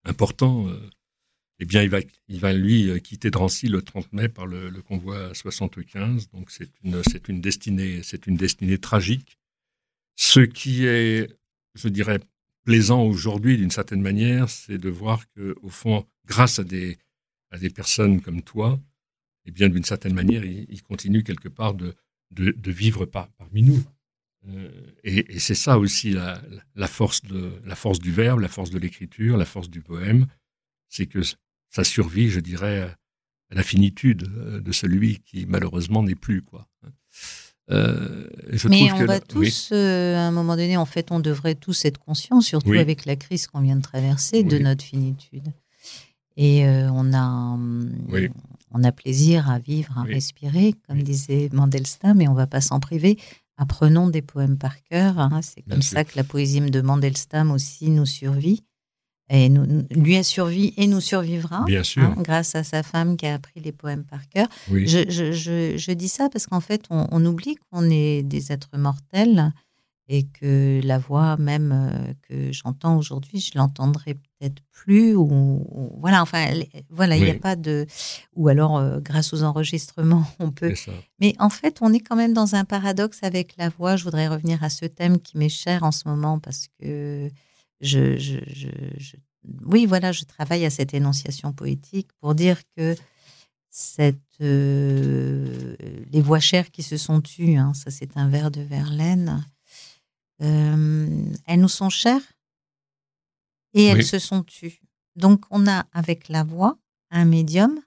[0.04, 0.68] important.
[0.68, 0.90] Euh,
[1.58, 4.70] eh bien, il va, il va lui euh, quitter Drancy le 30 mai par le,
[4.82, 6.30] convoi 75.
[6.30, 9.38] Donc, c'est une, c'est une destinée, c'est une destinée tragique.
[10.16, 11.30] Ce qui est,
[11.74, 12.20] je dirais,
[12.64, 16.98] plaisant aujourd'hui, d'une certaine manière, c'est de voir que, au fond, grâce à des,
[17.50, 18.80] à des personnes comme toi,
[19.46, 21.94] eh bien, d'une certaine manière, il, continue quelque part de,
[22.32, 23.82] de, de vivre par, parmi nous.
[24.48, 24.68] Euh,
[25.04, 29.36] et, c'est ça aussi la, force de, la force du verbe, la force de l'écriture,
[29.36, 30.26] la force du poème,
[30.88, 31.20] c'est que
[31.70, 32.96] ça survit, je dirais,
[33.50, 36.42] à la finitude euh, de celui qui malheureusement n'est plus.
[36.42, 36.68] Quoi.
[37.70, 38.28] Euh,
[38.68, 42.40] Mais on va tous, à un moment donné, en fait, on devrait tous être conscients,
[42.40, 45.52] surtout avec la crise qu'on vient de traverser, de notre finitude.
[46.36, 47.58] Et on, a,
[48.72, 52.60] on a plaisir à vivre, à respirer, comme disait Mandelstam, mais on ne va pas
[52.60, 53.16] s'en priver
[53.56, 55.18] apprenons des poèmes par cœur.
[55.18, 55.40] Hein.
[55.42, 58.64] C'est comme ça que la poésie de Mandelstam aussi nous survit.
[59.28, 61.64] Et nous, lui a survécu et nous survivra.
[61.64, 62.04] Bien sûr.
[62.04, 64.46] Hein, grâce à sa femme qui a appris les poèmes par cœur.
[64.70, 69.52] Je, dis ça parce qu'en fait, on oublie qu'on est des êtres mortels
[70.08, 75.66] et que la voix même euh, que j'entends aujourd'hui, je l'entendrai peut-être plus ou,
[75.98, 76.46] voilà enfin
[76.90, 77.86] voilà il n'y a pas de
[78.34, 80.74] ou alors euh, grâce aux enregistrements on peut
[81.20, 83.96] mais en fait on est quand même dans un paradoxe avec la voix.
[83.96, 87.28] Je voudrais revenir à ce thème qui m'est cher en ce moment parce que
[87.80, 89.16] je, je, je,
[89.64, 92.94] oui voilà je travaille à cette énonciation poétique pour dire que
[93.70, 95.74] cette euh,
[96.12, 99.44] les voix chères qui se sont tues hein, ça c'est un vers de Verlaine
[100.38, 102.32] elles nous sont chères
[103.74, 104.80] et elles se sont tues.
[105.16, 106.78] Donc on a avec la voix
[107.10, 107.80] un médium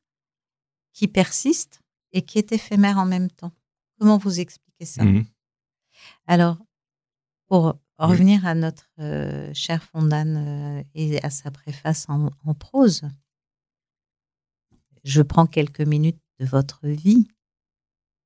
[0.94, 1.82] qui persiste
[2.12, 3.54] et qui est éphémère en même temps.
[4.00, 5.04] Comment vous expliquez ça?
[5.04, 5.26] Mmh
[6.28, 6.58] Alors,
[7.48, 13.04] pour revenir à notre euh, cher Fondane euh, et à sa préface en, prose,
[15.04, 17.28] je prends quelques minutes de votre vie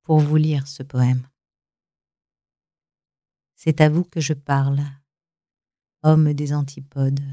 [0.02, 1.26] pour vous lire ce poème.
[3.66, 4.84] C'est à vous que je parle,
[6.02, 7.24] homme des antipodes.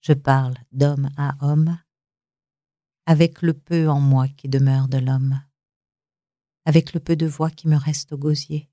[0.00, 1.76] Je parle d'homme à homme,
[3.04, 5.42] avec le peu en moi qui demeure de l'homme,
[6.66, 8.70] avec le peu de voix qui me reste au gosier.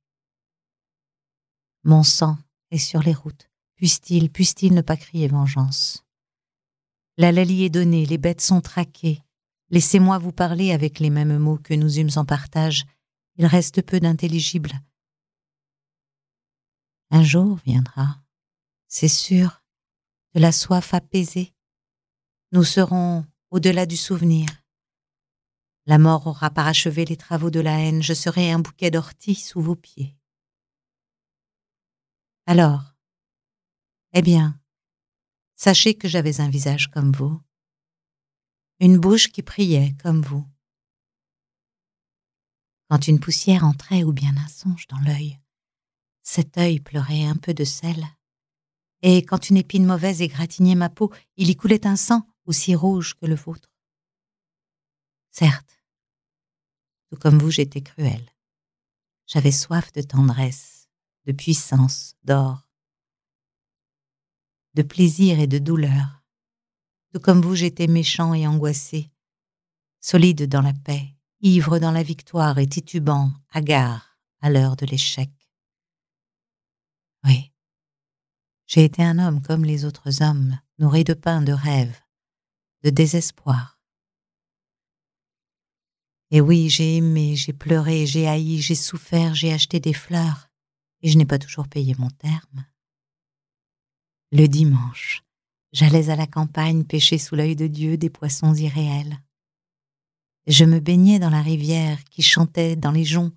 [1.83, 2.37] Mon sang
[2.69, 6.05] est sur les routes, puisse-t-il, puisse-t-il ne pas crier vengeance?
[7.17, 9.19] La lalie est donnée, les bêtes sont traquées.
[9.71, 12.85] Laissez-moi vous parler avec les mêmes mots que nous eûmes en partage.
[13.37, 14.73] Il reste peu d'intelligible,
[17.11, 18.21] un jour viendra,
[18.87, 19.63] c'est sûr,
[20.33, 21.53] de la soif apaisée.
[22.51, 24.47] Nous serons au-delà du souvenir.
[25.85, 29.61] La mort aura parachevé les travaux de la haine, je serai un bouquet d'orties sous
[29.61, 30.17] vos pieds.
[32.47, 32.95] Alors,
[34.13, 34.59] eh bien,
[35.55, 37.39] sachez que j'avais un visage comme vous,
[38.79, 40.45] une bouche qui priait comme vous.
[42.89, 45.39] Quand une poussière entrait ou bien un songe dans l'œil,
[46.25, 48.03] cet œil pleurait un peu de sel.
[49.03, 53.13] Et quand une épine mauvaise égratignait ma peau, il y coulait un sang aussi rouge
[53.13, 53.71] que le vôtre.
[55.29, 55.79] Certes,
[57.09, 58.27] tout comme vous, j'étais cruel.
[59.27, 60.89] J'avais soif de tendresse,
[61.25, 62.67] de puissance, d'or,
[64.73, 66.23] de plaisir et de douleur.
[67.13, 69.11] Tout comme vous, j'étais méchant et angoissé,
[70.01, 75.29] solide dans la paix, ivre dans la victoire et titubant, hagard à l'heure de l'échec.
[77.25, 77.51] Oui.
[78.67, 81.99] J'ai été un homme comme les autres hommes, nourri de pain, de rêves,
[82.83, 83.79] de désespoir.
[86.31, 90.49] Et oui, j'ai aimé, j'ai pleuré, j'ai haï, j'ai souffert, j'ai acheté des fleurs,
[91.01, 92.65] et je n'ai pas toujours payé mon terme.
[94.31, 95.23] Le dimanche,
[95.71, 99.19] j'allais à la campagne pêcher sous l'œil de Dieu des poissons irréels.
[100.47, 103.33] Je me baignais dans la rivière qui chantait dans les joncs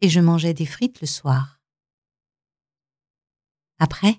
[0.00, 1.53] et je mangeais des frites le soir.
[3.78, 4.16] Après,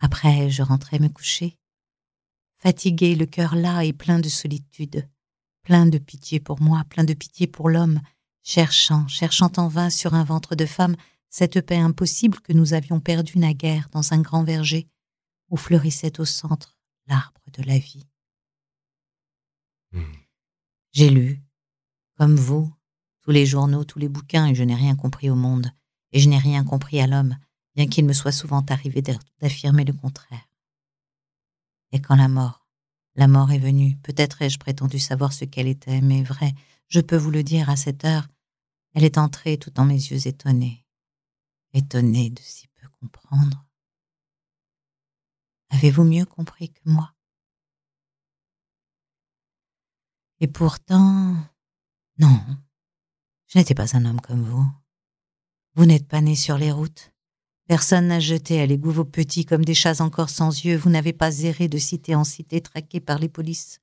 [0.00, 1.58] après, je rentrais me coucher,
[2.56, 5.08] fatigué, le cœur las et plein de solitude,
[5.62, 8.00] plein de pitié pour moi, plein de pitié pour l'homme,
[8.42, 10.96] cherchant, cherchant en vain sur un ventre de femme
[11.30, 14.88] cette paix impossible que nous avions perdue naguère dans un grand verger
[15.50, 18.06] où fleurissait au centre l'arbre de la vie.
[19.92, 20.12] Hmm.
[20.92, 21.42] J'ai lu,
[22.16, 22.72] comme vous,
[23.22, 25.70] tous les journaux, tous les bouquins, et je n'ai rien compris au monde,
[26.12, 27.36] et je n'ai rien compris à l'homme,
[27.78, 29.02] bien qu'il me soit souvent arrivé
[29.40, 30.48] d'affirmer le contraire.
[31.92, 32.66] Et quand la mort,
[33.14, 36.54] la mort est venue, peut-être ai-je prétendu savoir ce qu'elle était, mais vrai,
[36.88, 38.26] je peux vous le dire à cette heure,
[38.94, 40.84] elle est entrée tout en mes yeux étonnés,
[41.72, 43.64] étonnés de si peu comprendre.
[45.70, 47.14] Avez-vous mieux compris que moi?
[50.40, 51.36] Et pourtant,
[52.18, 52.44] non,
[53.46, 54.66] je n'étais pas un homme comme vous.
[55.74, 57.12] Vous n'êtes pas né sur les routes.
[57.68, 60.78] Personne n'a jeté à l'égout vos petits comme des chats encore sans yeux.
[60.78, 63.80] Vous n'avez pas erré de cité en cité traqués par les polices.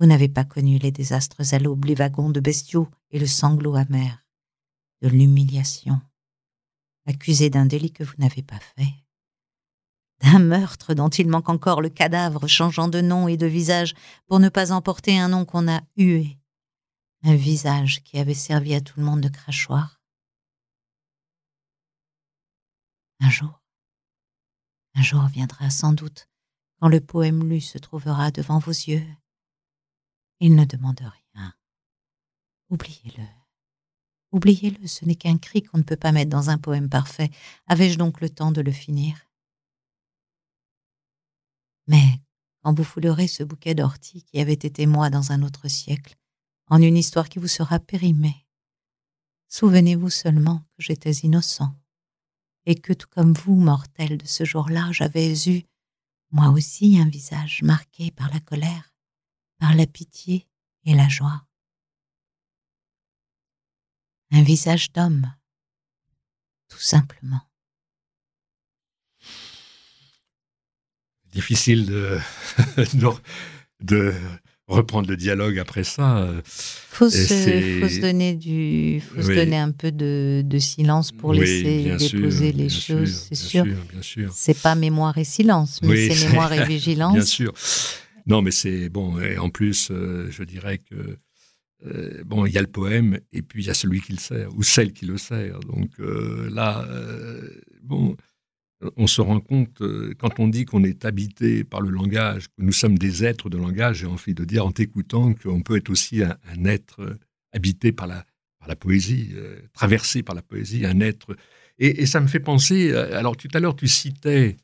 [0.00, 3.76] Vous n'avez pas connu les désastres à l'aube, les wagons de bestiaux et le sanglot
[3.76, 4.26] amer
[5.00, 6.00] de l'humiliation.
[7.06, 8.92] Accusé d'un délit que vous n'avez pas fait
[10.22, 13.94] d'un meurtre dont il manque encore le cadavre changeant de nom et de visage
[14.26, 16.38] pour ne pas emporter un nom qu'on a hué,
[17.24, 20.01] un visage qui avait servi à tout le monde de crachoir.
[23.24, 23.62] Un jour,
[24.94, 26.28] un jour viendra sans doute
[26.80, 29.06] quand le poème lu se trouvera devant vos yeux.
[30.40, 31.54] Il ne demande rien.
[32.68, 33.22] Oubliez-le.
[34.32, 37.30] Oubliez-le, ce n'est qu'un cri qu'on ne peut pas mettre dans un poème parfait.
[37.68, 39.16] Avais-je donc le temps de le finir?
[41.86, 42.20] Mais
[42.64, 46.16] quand vous foulerez ce bouquet d'orties qui avait été moi dans un autre siècle,
[46.66, 48.48] en une histoire qui vous sera périmée,
[49.46, 51.72] souvenez-vous seulement que j'étais innocent,
[52.66, 55.64] et que tout comme vous, mortel de ce jour-là, j'avais eu,
[56.30, 58.94] moi aussi, un visage marqué par la colère,
[59.58, 60.48] par la pitié
[60.84, 61.46] et la joie.
[64.30, 65.32] Un visage d'homme,
[66.68, 67.42] tout simplement.
[71.32, 72.18] difficile de,
[73.80, 74.14] de
[74.68, 76.28] reprendre le dialogue après ça.
[76.44, 81.32] Faut se, faut se donner du, faut se donner un peu de, de silence pour
[81.34, 83.64] laisser déposer les choses, c'est sûr.
[83.64, 84.30] Bien sûr.
[84.34, 87.14] C'est pas mémoire et silence, mais c'est mémoire et vigilance.
[87.14, 87.52] bien sûr.
[88.26, 89.20] Non, mais c'est bon.
[89.20, 91.18] Et en plus, euh, je dirais que
[91.86, 94.18] euh, bon, il y a le poème et puis il y a celui qui le
[94.18, 95.58] sert ou celle qui le sert.
[95.60, 96.86] Donc euh, là,
[97.82, 98.16] bon
[98.96, 102.62] on se rend compte, euh, quand on dit qu'on est habité par le langage, que
[102.62, 105.90] nous sommes des êtres de langage, j'ai envie de dire en t'écoutant qu'on peut être
[105.90, 107.18] aussi un, être euh,
[107.52, 108.24] habité par la,
[108.76, 111.36] poésie, euh, traversé par la poésie, un être.
[111.78, 114.56] Et, ça me fait penser, alors tout à l'heure tu citais,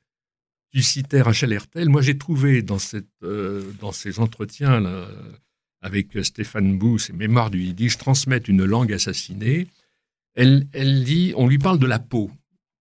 [0.73, 3.09] tu citais Rachel Hertel, moi j'ai trouvé dans, cette,
[3.81, 4.85] dans ces entretiens
[5.81, 9.67] avec Stéphane Bousse et Mémoire du Yiddish, transmettre une langue assassinée,
[10.35, 12.31] elle, elle dit, on lui parle de la peau,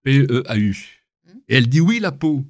[0.04, 0.97] P-E-A-U.
[1.50, 2.46] Et elle dit oui, la peau.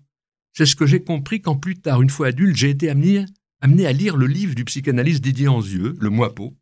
[0.53, 3.25] C'est ce que j'ai compris quand plus tard, une fois adulte, j'ai été amené,
[3.61, 6.57] à lire le livre du psychanalyste Didier Anzieux, Le Moi Peau.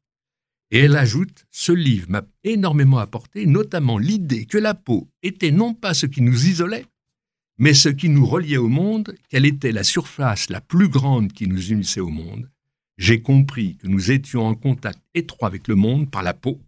[0.71, 5.74] Et elle ajoute, ce livre m'a énormément apporté, notamment l'idée que la peau était non
[5.74, 6.86] pas ce qui nous isolait,
[7.58, 11.48] mais ce qui nous reliait au monde, qu'elle était la surface la plus grande qui
[11.48, 12.50] nous unissait au monde.
[12.98, 16.60] J'ai compris que nous étions en contact étroit avec le monde par la peau,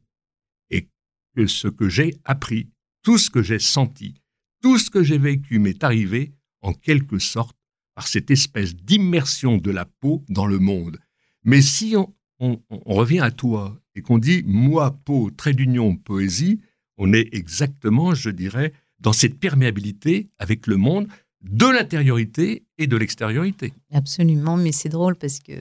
[0.70, 0.88] et
[1.36, 2.70] que ce que j'ai appris,
[3.02, 4.14] tout ce que j'ai senti,
[4.62, 7.56] tout ce que j'ai vécu m'est arrivé, en quelque sorte,
[7.96, 11.00] par cette espèce d'immersion de la peau dans le monde.
[11.44, 11.96] Mais si
[12.40, 16.60] on, revient à toi et qu'on dit moi, peau, trait d'union, poésie,
[16.98, 21.08] on est exactement, je dirais, dans cette perméabilité avec le monde
[21.42, 23.74] de l'intériorité et de l'extériorité.
[23.92, 25.54] Absolument, mais c'est drôle parce que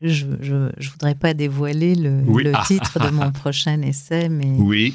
[0.00, 4.94] je ne voudrais pas dévoiler le, le titre de mon prochain essai, mais oui.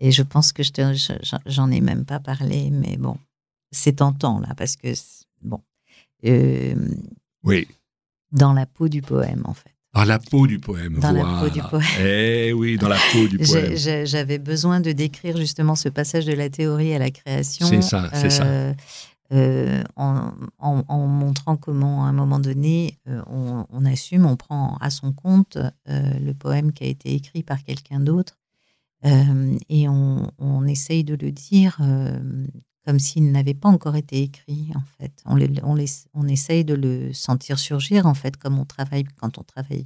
[0.00, 3.16] Et je pense que je j'en ai même pas parlé, mais bon,
[3.70, 4.88] c'est tentant là, parce que,
[5.42, 5.60] bon.
[6.24, 6.74] Euh,
[7.44, 7.68] oui.
[8.32, 9.74] Dans la peau du poème, en fait.
[9.92, 11.00] Dans la peau du poème.
[11.00, 11.84] Dans la peau du poème.
[12.00, 13.76] Eh oui, dans la peau du poème.
[13.76, 17.66] J'avais besoin de décrire justement ce passage de la théorie à la création.
[17.66, 18.44] C'est ça, c'est ça.
[18.44, 18.72] Euh,
[19.32, 24.90] euh, en, en, montrant comment, à un moment donné, on, on, assume, on prend à
[24.90, 28.39] son compte le poème qui a été écrit par quelqu'un d'autre
[29.04, 32.46] euh, et on, essaye de le dire euh,
[32.86, 35.12] comme s'il n'avait pas encore été écrit, en fait.
[35.24, 35.78] On, on,
[36.14, 39.84] on essaye de le sentir surgir, en fait, comme on travaille quand on travaille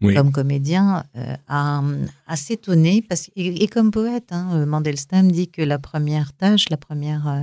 [0.00, 3.02] comme comédien, euh, à, s'étonner.
[3.02, 7.28] Parce, et, comme poète, hein, euh, Mandelstam dit que la première tâche, la première.
[7.28, 7.42] Euh,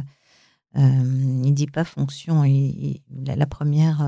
[0.77, 2.43] euh il dit pas fonction,
[3.25, 4.07] la, première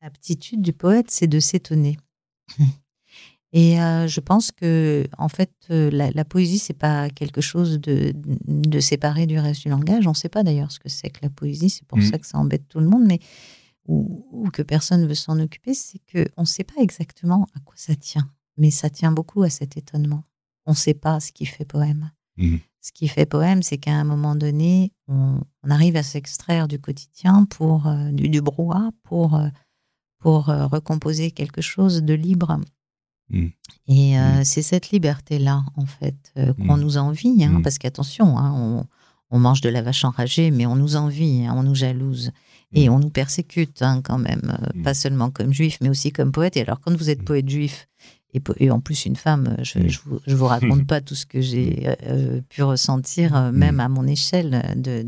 [0.00, 1.96] aptitude du poète, c'est de s'étonner.
[3.52, 8.80] Et je pense que, en fait, la, la poésie, c'est pas quelque chose de, de,
[8.80, 10.06] séparé du reste du langage.
[10.06, 11.68] On ne sait pas d'ailleurs ce que c'est que la poésie.
[11.68, 12.02] C'est pour mmh.
[12.02, 13.04] ça que ça embête tout le monde.
[13.06, 13.18] Mais
[13.88, 17.74] ou, que personne ne veut s'en occuper, c'est qu'on ne sait pas exactement à quoi
[17.76, 18.30] ça tient.
[18.56, 20.22] Mais ça tient beaucoup à cet étonnement.
[20.66, 22.10] On ne sait pas ce qui fait poème.
[22.36, 22.58] Mmh.
[22.80, 27.44] Ce qui fait poème, c'est qu'à un moment donné, on, arrive à s'extraire du quotidien,
[27.44, 29.48] pour, euh, du, brouhaha, pour, euh,
[30.18, 32.58] pour euh, recomposer quelque chose de libre.
[33.30, 33.46] Mmh.
[33.88, 34.44] Et mmh.
[34.44, 36.32] c'est cette liberté-là, en fait,
[36.66, 37.44] qu'on nous envie.
[37.44, 38.84] Hein, parce qu'attention, hein, on,
[39.30, 42.32] on, mange de la vache enragée, mais on nous envie, hein, on nous jalouse.
[42.72, 42.92] Et mm.
[42.92, 44.82] on nous persécute hein, quand même, euh, mm.
[44.82, 46.56] pas seulement comme juif, mais aussi comme poète.
[46.56, 47.24] Et alors, quand vous êtes mm.
[47.24, 47.88] poète juif
[48.34, 51.82] et, en plus une femme, je, je, vous, vous raconte pas tout ce que j'ai
[51.86, 54.74] euh, euh, pu ressentir, même à mon échelle.
[54.76, 55.04] De,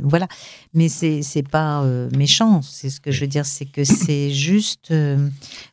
[0.00, 0.26] voilà.
[0.72, 1.84] Mais c'est c'est pas
[2.16, 2.62] méchant.
[2.62, 4.92] C'est ce que je veux dire, c'est que c'est juste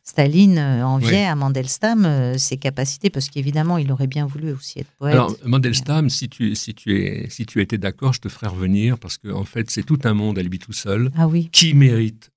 [0.04, 5.14] Staline enviait à Mandelstam ses capacités, parce qu'évidemment, il aurait bien voulu aussi être poète.
[5.14, 8.98] Alors Mandelstam, si tu si tu es si tu étais d'accord, je te ferai revenir
[8.98, 11.48] parce qu'en en fait, c'est tout un monde à lui tout seul ah oui.
[11.52, 12.30] qui mérite,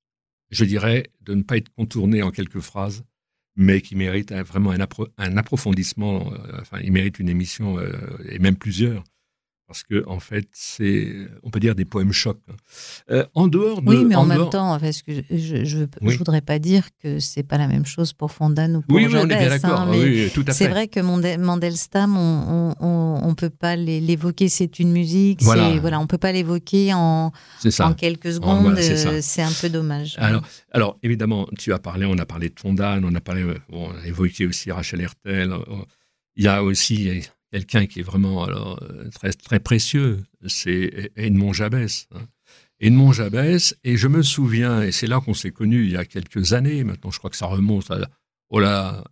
[0.51, 3.03] je dirais, de ne pas être contourné en quelques phrases
[3.55, 4.85] mais qui mérite vraiment un,
[5.17, 6.31] un approfondissement.
[6.33, 7.91] Euh, enfin, il mérite une émission euh,
[8.29, 9.03] et même plusieurs
[9.67, 12.39] parce que en fait, c'est, on peut dire des poèmes chocs.
[12.49, 12.55] Hein.
[13.09, 16.59] Euh, en dehors de, oui, mais en, même temps, parce que je, je, voudrais pas
[16.59, 19.37] dire que c'est pas la même chose pour Fondan ou pour oui, oui, on est
[19.37, 19.81] bien d'accord.
[19.81, 24.49] Hein, oui, tout à c'est vrai que Mandelstam, on, on, on peut pas l'évoquer.
[24.49, 25.41] C'est une musique.
[25.41, 27.31] Voilà, voilà, on peut pas l'évoquer en,
[27.79, 28.77] en quelques secondes.
[28.77, 30.15] Euh, c'est, un peu dommage.
[30.19, 33.89] Alors, alors, évidemment, tu as parlé, on a parlé de Fondan, on a parlé, on
[33.91, 35.53] a évoqué aussi Rachel Hertel.
[36.35, 37.23] Il y a aussi
[37.55, 42.07] quelqu'un qui est vraiment alors, euh, très, très précieux, c'est Edmond Jabès.
[42.13, 42.23] Hein.
[42.81, 46.03] Edmond Jabès, et je me souviens, et c'est là qu'on s'est connus il y a
[46.03, 47.99] quelques années, maintenant je crois que ça remonte à,
[48.49, 49.05] oh là,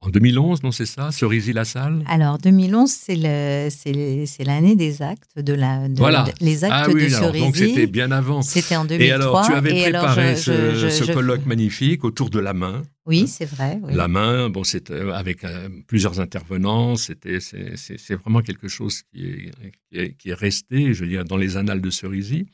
[0.00, 5.86] en 2011, non, c'est ça Cerisy-la Salle Alors, 2011, c'est l'année des actes, de la,
[5.96, 6.24] voilà.
[6.40, 8.40] les actes ah, oui, de alors, Donc, c'était bien avant.
[8.40, 9.06] C'était en 2003.
[9.06, 12.82] Et alors, tu avais préparé ce, colloque magnifique autour de la main.
[13.06, 13.80] Oui, hein c'est vrai.
[13.88, 16.96] La main, bon, c'est euh, avec euh, plusieurs intervenants.
[16.96, 19.50] C'était, c'est vraiment quelque chose qui
[19.90, 22.46] est, qui est, resté, je veux dire, dans les annales de Cerisy.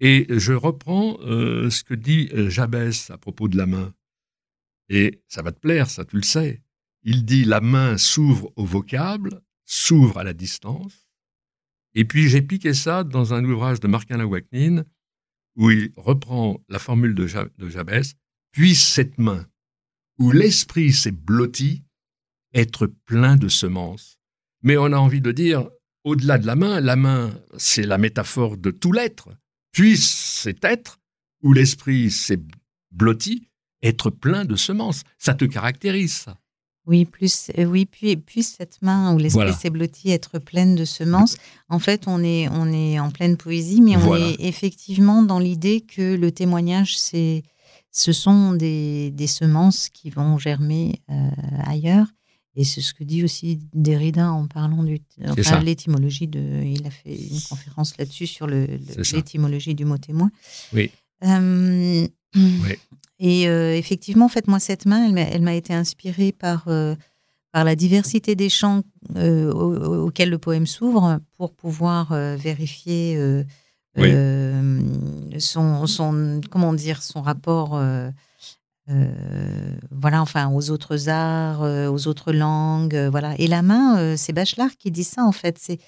[0.00, 3.94] Et je reprends euh, ce que dit Jabès à propos de la main.
[4.88, 6.62] Et ça va te plaire, ça, tu le sais.
[7.02, 11.08] Il dit la main s'ouvre au vocable, s'ouvre à la distance.
[11.94, 14.84] Et puis j'ai piqué ça dans un ouvrage de Marc-Alain Waknin,
[15.56, 18.14] où il reprend la formule de, Jabès
[18.52, 19.46] Puisse cette main,
[20.18, 21.84] où l'esprit s'est blotti,
[22.54, 24.18] être plein de semences.
[24.62, 25.68] Mais on a envie de dire,
[26.04, 29.28] au-delà de la main, la main, c'est la métaphore de tout l'être.
[29.72, 30.98] Puisse cet être,
[31.42, 32.40] où l'esprit s'est
[32.90, 33.48] blotti,
[33.82, 35.02] être plein de semences.
[35.18, 36.36] Ça te caractérise, ça?
[36.86, 40.86] Oui, plus, euh, oui, puis, puis cette main où l'esprit s'est blotti, être pleine de
[40.86, 41.36] semences.
[41.68, 45.82] En fait, on est, on est en pleine poésie, mais on est effectivement dans l'idée
[45.82, 47.42] que le témoignage, c'est,
[47.90, 51.30] ce sont des, des, semences qui vont germer euh,
[51.64, 52.06] ailleurs.
[52.54, 54.98] Et c'est ce que dit aussi Derrida en parlant de
[55.62, 56.62] l'étymologie de.
[56.64, 60.30] Il a fait une conférence là-dessus sur l'étymologie du mot témoin.
[60.72, 60.90] Oui.
[61.24, 62.76] Euh, oui.
[63.20, 66.94] Et euh, effectivement, en fait, moi, cette main, elle m'a été inspirée par, euh,
[67.52, 68.48] par la diversité des
[69.16, 73.18] euh, auxquels le poème s'ouvre pour pouvoir vérifier
[75.38, 77.80] son, son, comment dire, son rapport.
[79.90, 83.34] voilà, enfin, aux autres arts, aux autres langues, voilà.
[83.38, 85.58] Et la main, c'est Bachelard qui dit ça en fait.
[85.58, 85.78] C'est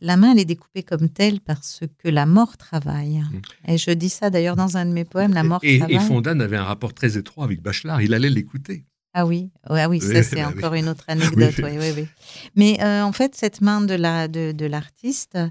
[0.00, 3.18] la main, elle est découpée comme telle parce que la mort travaille.
[3.18, 3.72] Mm.
[3.72, 5.96] Et je dis ça d'ailleurs dans un de mes poèmes, la mort et, travaille.
[5.96, 8.84] Et Fondan avait un rapport très étroit avec Bachelard, il allait l'écouter.
[9.14, 11.54] Ah oui, ah oui, ça c'est bah encore une autre anecdote.
[11.58, 12.06] oui,
[12.54, 15.48] Mais euh, en fait, cette main de l'artiste, la, de,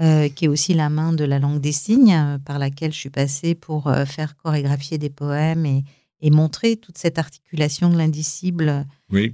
[0.00, 2.98] euh, qui est aussi la main de la langue des signes, euh, par laquelle je
[2.98, 5.84] suis passée pour faire chorégraphier des poèmes et,
[6.22, 8.86] et montrer toute cette articulation de l'indicible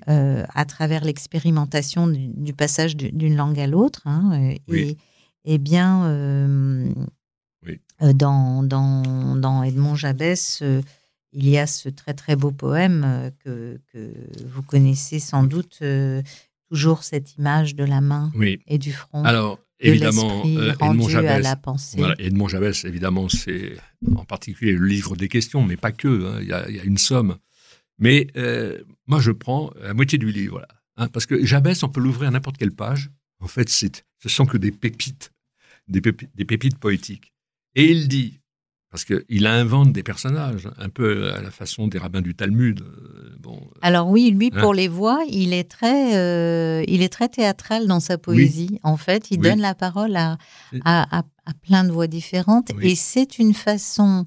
[0.08, 4.02] euh, à travers l'expérimentation du, passage d'une langue à l'autre.
[4.06, 4.94] Hein, euh,
[5.44, 6.92] et, bien, euh,
[8.00, 10.62] dans, dans, dans, Edmond Jabès,
[11.32, 14.12] il y a ce très très beau poème que, que
[14.46, 15.82] vous connaissez sans doute,
[16.70, 18.60] toujours cette image de la main Oui.
[18.66, 19.24] et du front.
[19.24, 21.42] Alors, évidemment, euh, Edmond Jabès.
[21.98, 23.76] Voilà, Edmond Jabès, évidemment, c'est
[24.14, 26.08] en particulier le livre des questions, mais pas que.
[26.26, 27.36] hein, Il y, a, il y a une somme.
[27.98, 31.88] Mais euh, moi, je prends la moitié du livre, voilà, hein, parce que Jabès, on
[31.88, 33.10] peut l'ouvrir à n'importe quelle page.
[33.40, 35.32] En fait, c'est, ce sont que des pépites,
[35.88, 37.32] des pépites, des pépites poétiques.
[37.74, 38.40] Et il dit,
[38.90, 42.80] parce qu'il invente des personnages, un peu à la façon des rabbins du Talmud.
[42.80, 44.60] euh, Bon, Alors oui, lui, Hein?
[44.60, 48.80] pour les voix, il est très, euh, il est très théâtral dans sa poésie.
[48.82, 49.50] En fait, il Oui.
[49.50, 50.36] donne la parole à,
[50.84, 52.70] à, à- à plein de voix différentes.
[52.76, 52.90] Oui.
[52.90, 54.24] Et c'est une façon,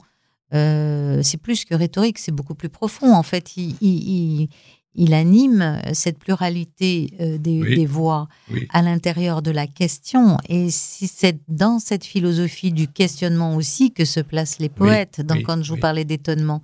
[0.53, 3.13] euh, c'est plus que rhétorique, c'est beaucoup plus profond.
[3.13, 4.09] En fait, il, il,
[4.43, 4.49] il-
[4.95, 7.75] il anime cette pluralité euh, des, Oui.
[7.75, 10.37] des voix oui, à l'intérieur de la question.
[10.47, 15.21] Et si c'est dans cette philosophie du questionnement aussi que se placent les poètes.
[15.21, 16.61] Donc, oui, quand je vous parlais d'étonnement,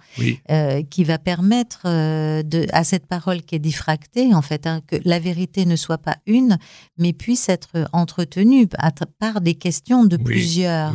[0.50, 4.82] euh, qui va permettre euh, de, à cette parole qui est diffractée, en fait, hein,
[4.88, 6.58] que la vérité ne soit pas une,
[6.98, 8.68] mais puisse être entretenue
[9.20, 10.94] par des questions de plusieurs.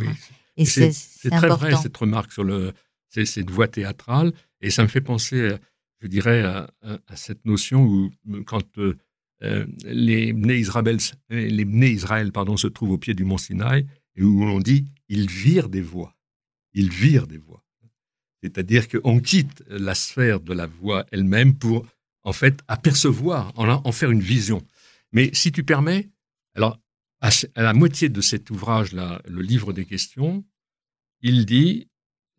[0.57, 0.91] Et c'est
[1.23, 1.55] très important.
[1.55, 2.73] vrai cette remarque sur le,
[3.09, 5.57] cette voix théâtrale, et ça me fait penser, euh,
[6.01, 6.67] je dirais, à,
[7.15, 8.11] cette notion où
[8.45, 8.97] quand euh,
[9.43, 13.85] euh, les Bnei Israël, pardon, se trouvent au pied du mont Sinaï,
[14.15, 16.15] et où on dit ils virent des voix,
[16.73, 17.63] ils virent des voix.
[18.43, 21.85] C'est-à-dire qu'on quitte la sphère de la voix elle-même pour
[22.23, 24.61] en fait apercevoir, en, faire une vision.
[25.11, 26.09] Mais si tu permets,
[26.55, 26.79] alors
[27.19, 30.43] à, la moitié de cet ouvrage-là, le livre des questions,
[31.21, 31.87] il dit,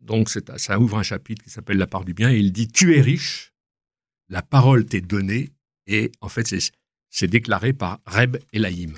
[0.01, 2.97] donc ça ouvre un chapitre qui s'appelle La part du bien, et il dit Tu
[2.97, 3.52] es riche,
[4.33, 5.51] la parole t'est donnée,
[5.85, 6.71] et en fait, c'est-
[7.27, 8.97] déclaré par Reb Elaïm.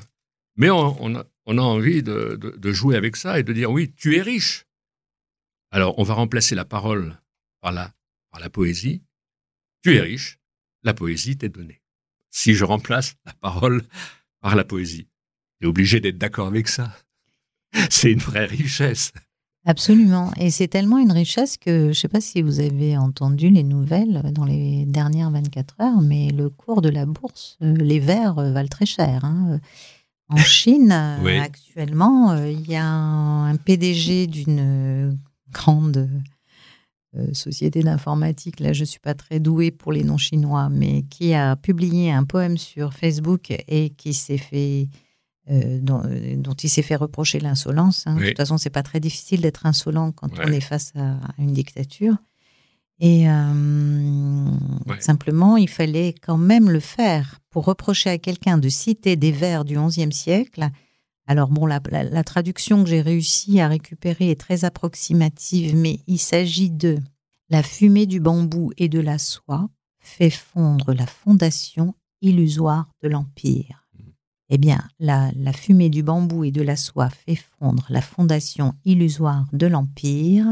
[0.56, 4.16] Mais on, a, envie de, de- de jouer avec ça et de dire Oui, tu
[4.16, 4.66] es riche.
[5.72, 7.20] Alors, on va remplacer la parole
[7.60, 7.94] par la,
[8.32, 9.04] par la poésie.
[9.84, 10.40] Tu es riche,
[10.84, 11.82] la poésie t'est donnée.
[12.32, 13.84] Si je remplace la parole
[14.40, 15.10] par la poésie,
[15.60, 16.96] tu es obligé d'être d'accord avec ça.
[17.90, 19.12] C'est une vraie richesse.
[19.68, 20.32] Absolument.
[20.38, 23.64] Et c'est tellement une richesse que je ne sais pas si vous avez entendu les
[23.64, 28.38] nouvelles dans les dernières 24 heures, mais le cours de la bourse, euh, les verres
[28.38, 29.26] euh, valent très cher.
[29.26, 29.60] hein.
[30.30, 31.38] En Chine, euh, Oui.
[31.38, 35.18] actuellement, il y a un, PDG d'une
[35.52, 36.10] grande
[37.32, 41.34] société d'informatique, là je ne suis pas très douée pour les noms chinois, mais qui
[41.34, 44.90] a publié un poème sur Facebook et qui s'est fait
[45.52, 48.06] euh, dont, euh, dont il s'est fait reprocher l'insolence.
[48.08, 48.16] hein.
[48.18, 50.46] De toute façon, c'est pas très difficile d'être insolent quand Ouais.
[50.48, 52.16] on est face à une dictature.
[53.00, 54.50] Et euh,
[54.88, 55.02] Ouais.
[55.02, 59.66] simplement, il fallait quand même le faire pour reprocher à quelqu'un de citer des vers
[59.66, 60.70] du XIe siècle.
[61.28, 66.00] Alors bon, la, la- la traduction que j'ai réussi à récupérer est très approximative, mais
[66.08, 66.98] il s'agit de
[67.50, 69.68] la fumée du bambou et de la soie
[70.00, 73.85] fait fondre la fondation illusoire de l'empire.
[74.50, 78.76] Eh bien, la, la fumée du bambou et de la soie fait fondre la fondation
[78.86, 80.46] illusoire de l'empire.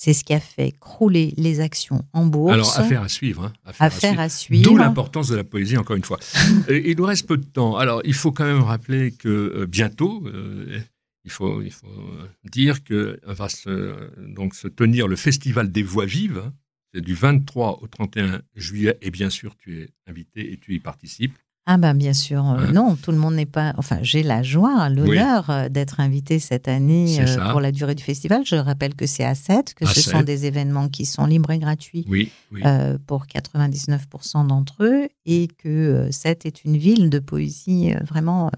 [0.00, 2.52] C'est ce qui a fait crouler les actions en bourse.
[2.52, 3.44] Alors, affaire à suivre.
[3.46, 4.20] hein, affaire à Affaire suivre.
[4.20, 4.62] à suivre.
[4.64, 6.20] D'où l'importance de la poésie, encore une fois.
[6.68, 7.76] Et il nous reste peu de temps.
[7.76, 10.78] Alors, il faut quand même rappeler que euh, bientôt, euh,
[11.24, 13.94] il, faut, il faut euh, dire que va se,
[14.34, 16.50] donc, se tenir le Festival des Voix Vives.
[16.94, 18.96] C'est du 23 au 31 juillet.
[19.02, 21.36] Et bien sûr, tu es invité et tu y participes.
[21.70, 22.72] Ah ben bien sûr, euh, Hein?
[22.72, 23.74] non, tout le monde n'est pas...
[23.76, 28.02] Enfin, j'ai la joie, l'honneur euh, d'être invité cette année euh, pour la durée du
[28.02, 28.40] festival.
[28.46, 31.50] Je rappelle que c'est à 7, que À ce sont des événements qui sont libres
[31.50, 32.62] et gratuits Oui, oui.
[32.64, 38.50] euh, pour 99% d'entre eux et que euh, 7 est une ville de poésie vraiment...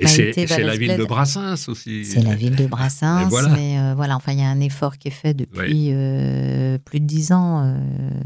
[0.00, 0.34] et c'est
[0.64, 1.04] la ville de.
[1.04, 2.04] Brassens aussi.
[2.04, 3.50] C'est la ville de Brassens, voilà.
[3.50, 5.92] mais voilà, enfin, il y a un effort qui est fait depuis
[6.84, 7.76] plus de dix ans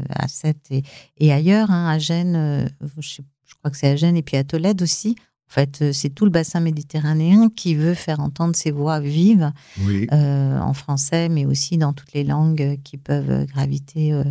[0.09, 0.81] à Sète et,
[1.19, 2.67] et ailleurs, hein, à Gênes,
[2.99, 5.15] je, sais- je crois que c'est à Gênes et puis à Tolède aussi.
[5.49, 9.51] En fait, euh, c'est tout le bassin méditerranéen qui veut faire entendre ses voix vives
[9.85, 14.11] Oui, euh, en français, mais aussi dans toutes les langues qui peuvent graviter.
[14.11, 14.25] euh.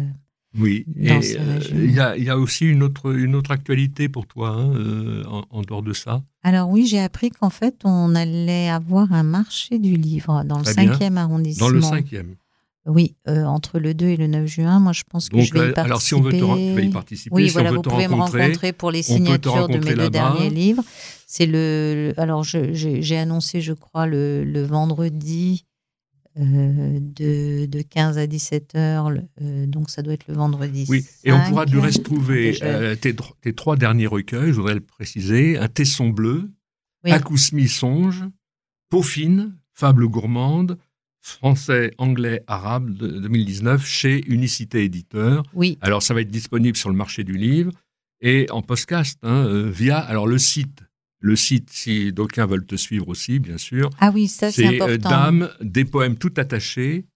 [0.58, 0.84] oui.
[0.88, 3.50] dans Et ces euh, il y, a, il y a aussi une autre, une autre
[3.50, 6.22] actualité pour toi, hein, euh, en, en dehors de ça?
[6.42, 10.64] Alors oui, j'ai appris qu'en fait, on allait avoir un marché du livre dans le
[10.64, 10.92] Très bien.
[10.98, 11.66] 5e arrondissement.
[11.68, 12.34] Dans le cinquième.
[12.88, 15.52] Oui, euh, entre le 2 et le 9 juin, moi je pense que Donc, je
[15.54, 15.86] vais y euh, participer.
[15.86, 17.82] alors si on veut te tu vas y participer, Oui, si voilà, on veut vous
[17.82, 20.84] te pouvez me rencontrer, pour les signatures de mes deux derniers livres.
[21.26, 25.64] C'est le, le- alors j'ai annoncé, je crois, le, le vendredi
[26.38, 29.10] euh, de, de 15 à 17 heures,
[29.40, 30.84] euh, donc ça doit être le vendredi.
[30.88, 31.48] Oui, et on 5.
[31.48, 33.16] pourra du reste trouver euh, tes,
[33.54, 36.52] trois derniers recueils, je voudrais le préciser, Un Tesson bleu,
[37.04, 37.10] Oui.
[37.10, 38.22] Acousmi songe,
[38.90, 40.78] Peaufine, Fable gourmande,
[41.28, 45.42] français, anglais, arabe de 2019 chez Unicité Éditeur.
[45.54, 47.72] Oui, Alors ça va être disponible sur le marché du livre
[48.20, 50.82] et en podcast hein, via alors le site.
[51.18, 53.90] Le site, si d'aucuns veulent te suivre aussi, bien sûr.
[53.98, 54.86] Ah oui, ça c'est important.
[54.92, 57.06] C'est dame des poèmes tout attachés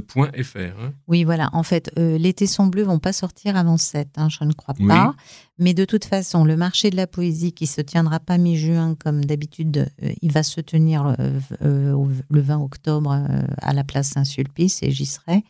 [0.00, 0.58] .fr.
[0.58, 0.92] Hein.
[1.08, 1.50] Oui, voilà.
[1.52, 4.74] En fait, euh, les Tessons Bleus vont pas sortir avant 7, hein, je ne crois
[4.74, 5.14] pas.
[5.58, 9.24] Mais de toute façon, le marché de la poésie qui se tiendra pas mi-juin comme
[9.24, 11.96] d'habitude, euh, il va se tenir euh,
[12.30, 13.18] le 20 octobre
[13.60, 15.44] à la place Saint-Sulpice et j'y serai.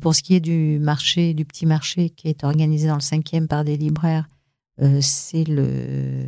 [0.00, 3.46] pour ce qui est du marché, du petit marché qui est organisé dans le 5e
[3.46, 4.28] par des libraires,
[5.00, 6.26] c'est le,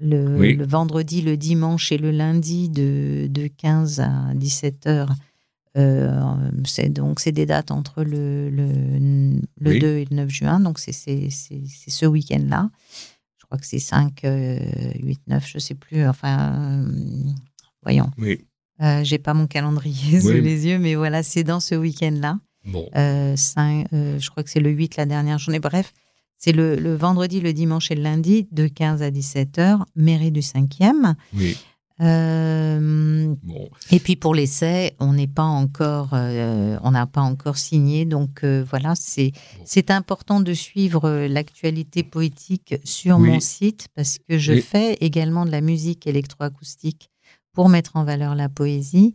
[0.00, 5.14] le, vendredi, le dimanche et le lundi de, de 15 à 17 heures
[5.76, 10.78] euh, c'est donc c'est des dates entre le, le, 2 et le 9 juin, donc
[10.78, 12.70] c'est ce week-end-là.
[13.36, 16.04] Je crois que c'est 5, 8, 9, je ne sais plus.
[16.08, 17.30] Enfin, euh,
[17.82, 18.10] voyons.
[18.18, 18.44] Oui.
[18.82, 22.40] Euh, J'ai pas mon calendrier sous les yeux, mais voilà, c'est dans ce week-end-là.
[22.64, 22.88] Bon.
[22.96, 25.60] Euh, je crois que c'est le 8 la dernière journée.
[25.60, 25.92] Bref,
[26.38, 30.32] c'est le, le, vendredi, le dimanche et le lundi, de 15 à 17 h mairie
[30.32, 31.14] du 5e.
[31.34, 31.56] Oui.
[32.02, 33.34] Euh,
[33.90, 38.44] et puis pour l'essai, on n'est pas encore, euh, on n'a pas encore signé, donc
[38.44, 39.32] euh, voilà, c'est
[39.64, 45.50] c'est important de suivre l'actualité poétique sur mon site parce que je fais également de
[45.50, 47.08] la musique électroacoustique
[47.52, 49.14] pour mettre en valeur la poésie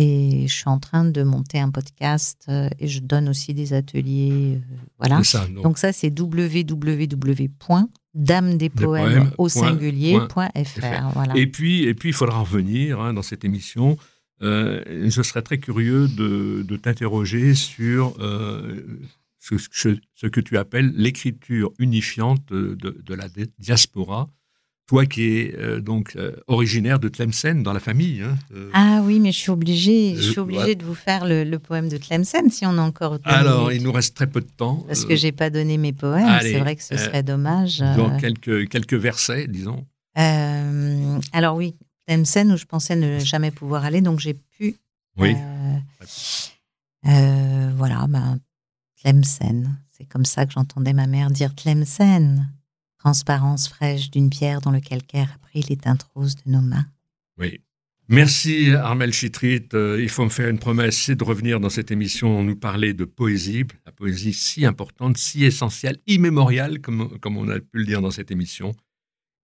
[0.00, 4.60] et je suis en train de monter un podcast et je donne aussi des ateliers,
[4.98, 5.20] voilà.
[5.62, 5.76] donc.
[5.76, 7.48] ça c'est www
[8.14, 11.10] dame des poèmes, au singulier.fr.
[11.14, 11.36] Voilà.
[11.36, 13.96] Et puis, et puis, il faudra revenir hein, dans cette émission.
[14.42, 19.00] Euh, je serais très curieux de, de t'interroger sur euh,
[19.38, 19.56] ce,
[20.14, 23.26] ce, que tu appelles l'écriture unifiante de, de, la
[23.58, 24.28] diaspora
[24.88, 28.22] toi qui es euh, donc euh, originaire de Tlemcen dans la famille.
[28.22, 28.70] Hein, euh.
[28.72, 31.98] ah oui, mais je suis obligé, je suis obligé de vous faire le, poème de
[31.98, 33.18] Tlemcen si on a encore.
[33.24, 34.84] Alors, il nous reste très peu de temps.
[34.88, 36.40] Parce que j'ai pas donné mes poèmes.
[36.40, 37.78] C'est vrai que ce serait dommage.
[37.96, 39.86] Donc quelques quelques versets, disons.
[40.14, 41.76] alors oui,
[42.06, 44.76] Tlemcen où je pensais ne jamais pouvoir aller, donc j'ai pu.
[45.18, 45.36] Oui.
[47.04, 48.38] voilà, ben,
[49.02, 49.78] Tlemcen.
[49.90, 52.46] C'est comme ça que j'entendais ma mère dire Tlemcen
[52.98, 56.86] transparence fraîche d'une pierre dont le calcaire a pris les teintes roses de nos mains.
[57.38, 57.60] Oui.
[58.10, 59.68] Merci Armel Chitrit.
[59.74, 62.94] Euh, il faut me faire une promesse, c'est de revenir dans cette émission nous parler
[62.94, 67.84] de poésie, la poésie si importante, si essentielle, immémoriale, comme, comme on a pu le
[67.84, 68.74] dire dans cette émission.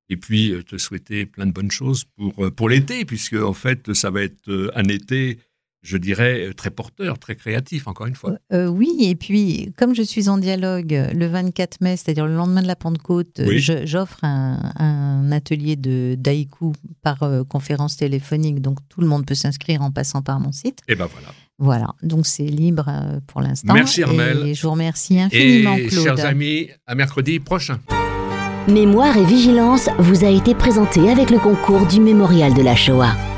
[0.09, 3.53] Et puis euh, te souhaiter plein de bonnes choses pour, euh, pour l'été, puisque en
[3.53, 5.39] fait ça va être un été
[5.85, 8.31] je dirais, très porteur, très créatif, encore une fois.
[8.53, 12.35] Euh, euh, oui, et puis, comme je suis en dialogue le 24 mai, c'est-à-dire le
[12.35, 13.43] lendemain de la Pentecôte,
[13.85, 16.73] j'offre un, atelier de d'haïku
[17.03, 20.79] par euh, conférence téléphonique, donc tout le monde peut s'inscrire en passant par mon site.
[20.89, 21.29] Et ben voilà.
[21.59, 22.91] Voilà, donc c'est libre
[23.27, 23.75] pour l'instant.
[23.75, 24.47] Merci Armel.
[24.47, 26.05] Et je vous remercie infiniment, et, Claude.
[26.05, 27.79] Chers amis, à mercredi prochain.
[28.69, 33.34] Mémoire et vigilance vous a été présenté avec le concours du Mémorial de la Shoah.